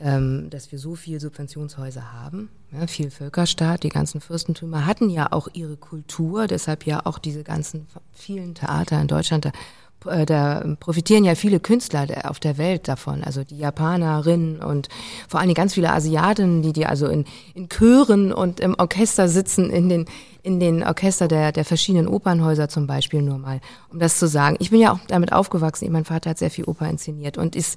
[0.00, 2.50] ähm, dass wir so viel Subventionshäuser haben.
[2.72, 7.42] Ja, viel Völkerstaat, die ganzen Fürstentümer hatten ja auch ihre Kultur, deshalb ja auch diese
[7.42, 9.46] ganzen vielen Theater in Deutschland.
[9.46, 14.88] Da, äh, da profitieren ja viele Künstler auf der Welt davon, also die Japanerinnen und
[15.28, 17.24] vor allem ganz viele Asiatinnen, die die also in,
[17.54, 20.04] in Chören und im Orchester sitzen, in den
[20.44, 24.56] in den Orchester der, der verschiedenen Opernhäuser zum Beispiel nur mal, um das zu sagen.
[24.60, 27.76] Ich bin ja auch damit aufgewachsen, mein Vater hat sehr viel Oper inszeniert und ist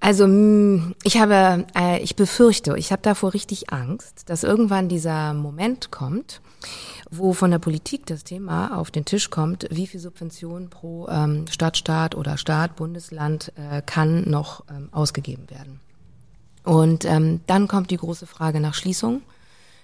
[0.00, 5.34] also mm, ich habe, äh, ich befürchte, ich habe davor richtig Angst, dass irgendwann dieser
[5.34, 6.40] Moment kommt,
[7.10, 11.46] wo von der Politik das Thema auf den Tisch kommt, wie viel Subvention pro ähm,
[11.50, 15.80] Stadtstaat oder Staat, Bundesland äh, kann noch ähm, ausgegeben werden.
[16.64, 19.22] Und ähm, dann kommt die große Frage nach Schließung.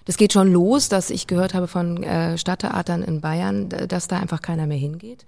[0.05, 4.19] Das geht schon los, dass ich gehört habe von äh, Stadttheatern in Bayern, dass da
[4.19, 5.25] einfach keiner mehr hingeht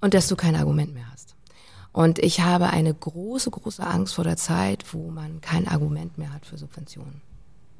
[0.00, 1.34] und dass du kein Argument mehr hast.
[1.92, 6.32] Und ich habe eine große, große Angst vor der Zeit, wo man kein Argument mehr
[6.32, 7.20] hat für Subventionen.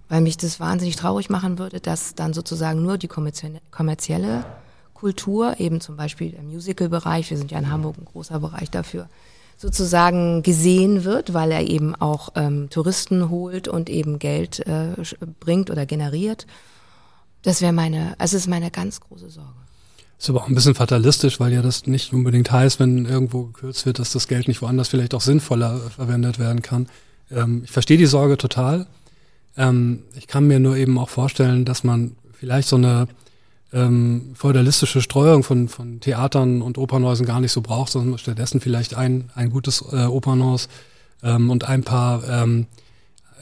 [0.08, 4.44] Weil mich das wahnsinnig traurig machen würde, dass dann sozusagen nur die kommerzielle
[4.92, 9.08] Kultur, eben zum Beispiel der Musical-Bereich, wir sind ja in Hamburg ein großer Bereich dafür,
[9.56, 14.94] sozusagen gesehen wird, weil er eben auch ähm, Touristen holt und eben Geld äh,
[15.40, 16.46] bringt oder generiert.
[17.42, 19.50] Das wäre meine, also ist meine ganz große Sorge.
[20.22, 23.86] Ist aber auch ein bisschen fatalistisch, weil ja das nicht unbedingt heißt, wenn irgendwo gekürzt
[23.86, 26.88] wird, dass das Geld nicht woanders vielleicht auch sinnvoller verwendet werden kann.
[27.32, 28.86] Ähm, ich verstehe die Sorge total.
[29.56, 33.08] Ähm, ich kann mir nur eben auch vorstellen, dass man vielleicht so eine
[33.72, 38.94] ähm, feudalistische Streuung von, von Theatern und Opernhäusern gar nicht so braucht, sondern stattdessen vielleicht
[38.94, 40.68] ein, ein gutes äh, Opernhaus
[41.24, 42.68] ähm, und ein paar ähm,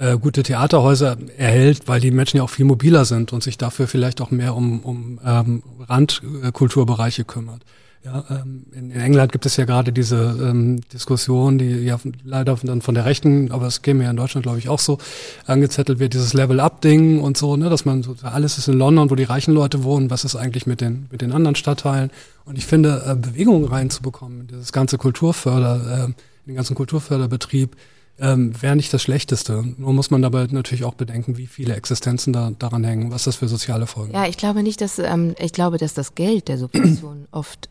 [0.01, 3.86] äh, gute Theaterhäuser erhält, weil die Menschen ja auch viel mobiler sind und sich dafür
[3.86, 7.62] vielleicht auch mehr um, um ähm, Randkulturbereiche kümmert.
[8.03, 12.57] Ja, ähm, in, in England gibt es ja gerade diese ähm, Diskussion, die ja leider
[12.62, 14.96] dann von der Rechten, aber es käme ja in Deutschland, glaube ich, auch so
[15.44, 19.16] angezettelt wird, dieses Level-Up-Ding und so, ne, dass man so, alles ist in London, wo
[19.16, 22.11] die reichen Leute wohnen, was ist eigentlich mit den, mit den anderen Stadtteilen?
[22.46, 26.12] Und ich finde, äh, Bewegung reinzubekommen, dieses ganze Kulturförder, äh,
[26.46, 27.76] den ganzen Kulturförderbetrieb,
[28.20, 29.64] ähm, wäre nicht das Schlechteste.
[29.78, 33.36] Nur muss man dabei natürlich auch bedenken, wie viele Existenzen da daran hängen, was das
[33.36, 36.58] für soziale Folgen Ja, ich glaube nicht, dass ähm, ich glaube, dass das Geld der
[36.58, 37.68] Subventionen oft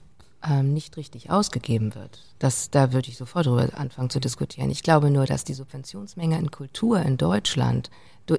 [0.47, 2.23] ähm, nicht richtig ausgegeben wird.
[2.39, 4.69] Das, da würde ich sofort drüber anfangen zu diskutieren.
[4.69, 7.89] Ich glaube nur, dass die Subventionsmenge in Kultur in Deutschland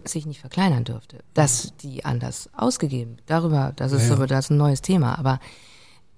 [0.05, 3.17] sich nicht verkleinern dürfte, dass die anders ausgegeben.
[3.27, 4.15] Darüber, das ist ja, ja.
[4.15, 5.19] aber das ist ein neues Thema.
[5.19, 5.41] Aber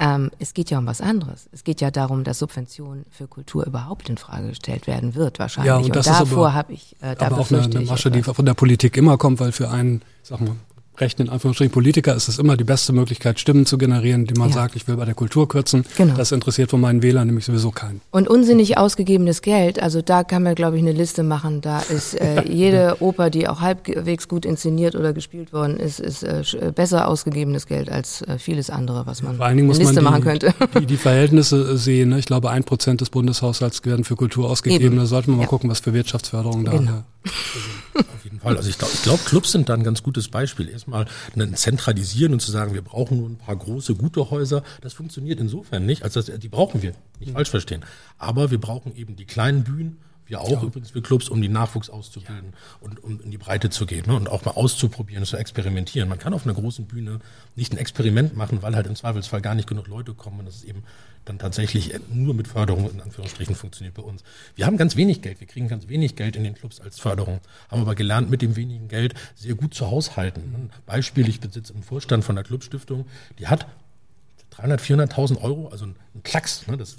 [0.03, 1.49] ähm, es geht ja um was anderes.
[1.53, 5.69] Es geht ja darum, dass Subventionen für Kultur überhaupt in Frage gestellt werden wird, wahrscheinlich.
[5.69, 8.45] Ja, und, und davor habe ich, äh, da aber auch eine, eine Masche, die von
[8.45, 10.57] der Politik immer kommt, weil für einen, sag mal,
[10.99, 14.49] rechten, in Anführungsstrichen, Politiker ist es immer die beste Möglichkeit, Stimmen zu generieren, die man
[14.49, 14.55] ja.
[14.55, 15.85] sagt, ich will bei der Kultur kürzen.
[15.97, 16.15] Genau.
[16.15, 18.01] Das interessiert von meinen Wählern nämlich sowieso keinen.
[18.11, 21.61] Und unsinnig ausgegebenes Geld, also da kann man, glaube ich, eine Liste machen.
[21.61, 26.23] Da ist äh, jede Oper, die auch halbwegs gut inszeniert oder gespielt worden ist, ist
[26.23, 29.79] äh, äh besser ausgegebenes Geld als äh, vieles andere, was man Vor allen Dingen muss
[29.79, 30.55] Liste man die, machen könnte.
[30.81, 32.11] Die, die Verhältnisse sehen.
[32.11, 32.19] Ne?
[32.19, 34.85] Ich glaube, ein Prozent des Bundeshaushalts werden für Kultur ausgegeben.
[34.85, 34.97] Eben.
[34.97, 35.49] Da sollte man mal ja.
[35.49, 37.05] gucken, was für Wirtschaftsförderung da genau.
[37.25, 38.57] Auf jeden Fall.
[38.57, 40.69] Also ich glaube, glaub, Clubs sind da ein ganz gutes Beispiel.
[40.69, 41.07] Erstmal
[41.37, 44.63] ein Zentralisieren und zu sagen, wir brauchen nur ein paar große, gute Häuser.
[44.81, 46.95] Das funktioniert insofern nicht, als dass, die brauchen wir.
[47.21, 47.35] Nicht mhm.
[47.35, 47.85] falsch verstehen.
[48.19, 50.63] Aber wir brauchen eben die kleinen Bühnen, wir auch ja.
[50.63, 52.77] übrigens für Clubs, um die Nachwuchs auszubilden ja.
[52.81, 54.15] und um in die Breite zu gehen ne?
[54.15, 56.09] und auch mal auszuprobieren, zu experimentieren.
[56.09, 57.21] Man kann auf einer großen Bühne
[57.55, 60.57] nicht ein Experiment machen, weil halt im Zweifelsfall gar nicht genug Leute kommen und das
[60.57, 60.85] ist eben
[61.25, 64.25] dann tatsächlich nur mit Förderung in Anführungsstrichen funktioniert bei uns.
[64.57, 67.41] Wir haben ganz wenig Geld, wir kriegen ganz wenig Geld in den Clubs als Förderung,
[67.69, 70.71] haben aber gelernt, mit dem wenigen Geld sehr gut zu haushalten.
[70.87, 73.07] Beispiel, ich besitze einen Vorstand von der Clubstiftung,
[73.39, 73.67] die hat
[74.51, 76.97] 300, 400.000 Euro, also ein, Klacks, ne, das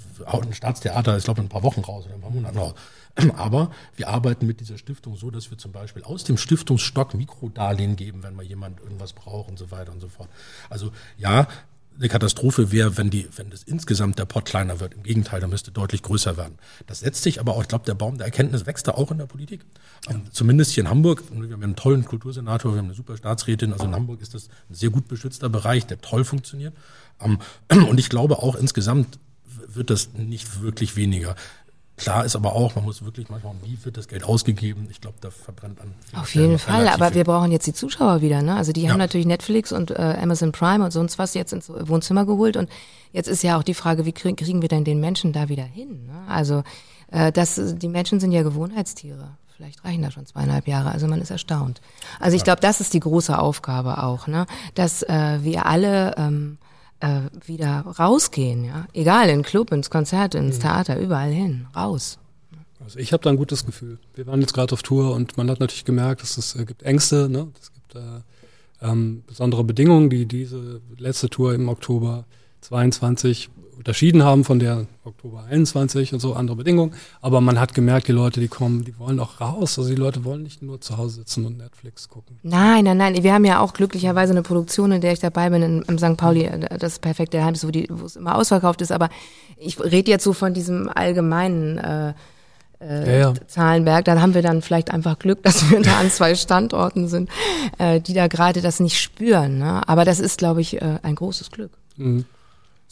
[0.52, 2.74] Staatstheater, ich glaube, in ein paar Wochen raus oder ein paar Monaten raus.
[3.36, 7.96] Aber wir arbeiten mit dieser Stiftung so, dass wir zum Beispiel aus dem Stiftungsstock Mikrodarlehen
[7.96, 10.28] geben, wenn mal jemand irgendwas braucht und so weiter und so fort.
[10.70, 11.46] Also ja,
[11.96, 14.94] eine Katastrophe wäre, wenn die, wenn das insgesamt der Pot kleiner wird.
[14.94, 16.58] Im Gegenteil, da müsste deutlich größer werden.
[16.86, 19.18] Das setzt sich aber auch, ich glaube, der Baum der Erkenntnis wächst da auch in
[19.18, 19.64] der Politik.
[20.08, 20.20] Ja.
[20.32, 21.22] zumindest hier in Hamburg.
[21.30, 23.72] Wir haben einen tollen Kultursenator, wir haben eine super Staatsrätin.
[23.72, 26.74] Also in Hamburg ist das ein sehr gut beschützter Bereich, der toll funktioniert.
[27.70, 29.20] Und ich glaube auch insgesamt
[29.66, 31.36] wird das nicht wirklich weniger.
[31.96, 34.88] Klar ist aber auch, man muss wirklich mal schauen, wie wird das Geld ausgegeben.
[34.90, 35.94] Ich glaube, da verbrennt an.
[36.14, 37.16] Auf jeden Fall, aber viel.
[37.16, 38.42] wir brauchen jetzt die Zuschauer wieder.
[38.42, 38.56] Ne?
[38.56, 38.90] Also die ja.
[38.90, 42.56] haben natürlich Netflix und äh, Amazon Prime und sonst was jetzt ins Wohnzimmer geholt.
[42.56, 42.68] Und
[43.12, 45.62] jetzt ist ja auch die Frage, wie kriegen, kriegen wir denn den Menschen da wieder
[45.62, 46.06] hin?
[46.06, 46.24] Ne?
[46.28, 46.64] Also
[47.12, 49.36] äh, das, die Menschen sind ja Gewohnheitstiere.
[49.56, 50.90] Vielleicht reichen da schon zweieinhalb Jahre.
[50.90, 51.80] Also man ist erstaunt.
[52.18, 54.46] Also ich glaube, das ist die große Aufgabe auch, ne?
[54.74, 56.58] dass äh, wir alle ähm,
[57.04, 58.86] äh, wieder rausgehen, ja.
[58.92, 60.62] Egal, in Club, ins Konzert, ins mhm.
[60.62, 62.18] Theater, überall hin, raus.
[62.82, 63.98] Also ich habe da ein gutes Gefühl.
[64.14, 66.82] Wir waren jetzt gerade auf Tour und man hat natürlich gemerkt, dass es äh, gibt
[66.82, 67.48] Ängste, ne?
[67.60, 68.20] Es gibt äh,
[68.82, 72.24] ähm, besondere Bedingungen, die diese letzte Tour im Oktober
[72.62, 76.94] 22 unterschieden haben von der Oktober 21 und so andere Bedingungen.
[77.20, 79.78] Aber man hat gemerkt, die Leute, die kommen, die wollen auch raus.
[79.78, 82.38] Also die Leute wollen nicht nur zu Hause sitzen und Netflix gucken.
[82.42, 83.22] Nein, nein, nein.
[83.22, 86.16] Wir haben ja auch glücklicherweise eine Produktion, in der ich dabei bin, in, im St.
[86.16, 88.92] Pauli, das perfekte Geheimnis, wo, die, wo es immer ausverkauft ist.
[88.92, 89.08] Aber
[89.56, 92.14] ich rede jetzt so von diesem allgemeinen äh,
[92.80, 93.34] äh, ja, ja.
[93.46, 97.30] Zahlenberg, dann haben wir dann vielleicht einfach Glück, dass wir da an zwei Standorten sind,
[97.78, 99.58] äh, die da gerade das nicht spüren.
[99.58, 99.86] Ne?
[99.88, 101.72] Aber das ist, glaube ich, äh, ein großes Glück.
[101.96, 102.24] Mhm.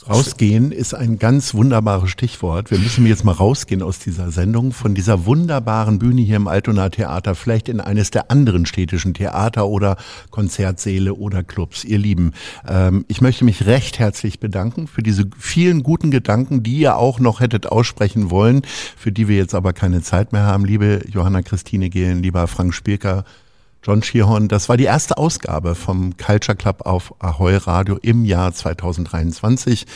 [0.09, 2.73] Rausgehen ist ein ganz wunderbares Stichwort.
[2.73, 6.89] Wir müssen jetzt mal rausgehen aus dieser Sendung, von dieser wunderbaren Bühne hier im Altona
[6.89, 9.97] Theater, vielleicht in eines der anderen städtischen Theater oder
[10.31, 11.85] Konzertsäle oder Clubs.
[11.85, 12.33] Ihr Lieben,
[12.67, 17.21] ähm, ich möchte mich recht herzlich bedanken für diese vielen guten Gedanken, die ihr auch
[17.21, 18.63] noch hättet aussprechen wollen,
[18.97, 20.65] für die wir jetzt aber keine Zeit mehr haben.
[20.65, 23.25] Liebe Johanna Christine Gehlen, lieber Frank Spieker,
[23.83, 28.53] John Schierhorn, das war die erste Ausgabe vom Culture Club auf Ahoy Radio im Jahr
[28.53, 29.87] 2023.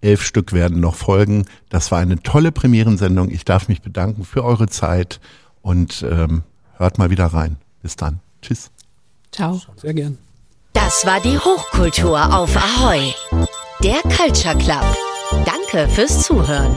[0.00, 1.46] Elf Stück werden noch folgen.
[1.68, 3.30] Das war eine tolle Premierensendung.
[3.30, 5.20] Ich darf mich bedanken für eure Zeit
[5.62, 6.42] und ähm,
[6.76, 7.56] hört mal wieder rein.
[7.82, 8.20] Bis dann.
[8.42, 8.70] Tschüss.
[9.32, 9.60] Ciao.
[9.76, 10.18] Sehr gern.
[10.72, 13.14] Das war die Hochkultur auf Ahoy.
[13.82, 14.84] Der Culture Club.
[15.44, 16.76] Danke fürs Zuhören.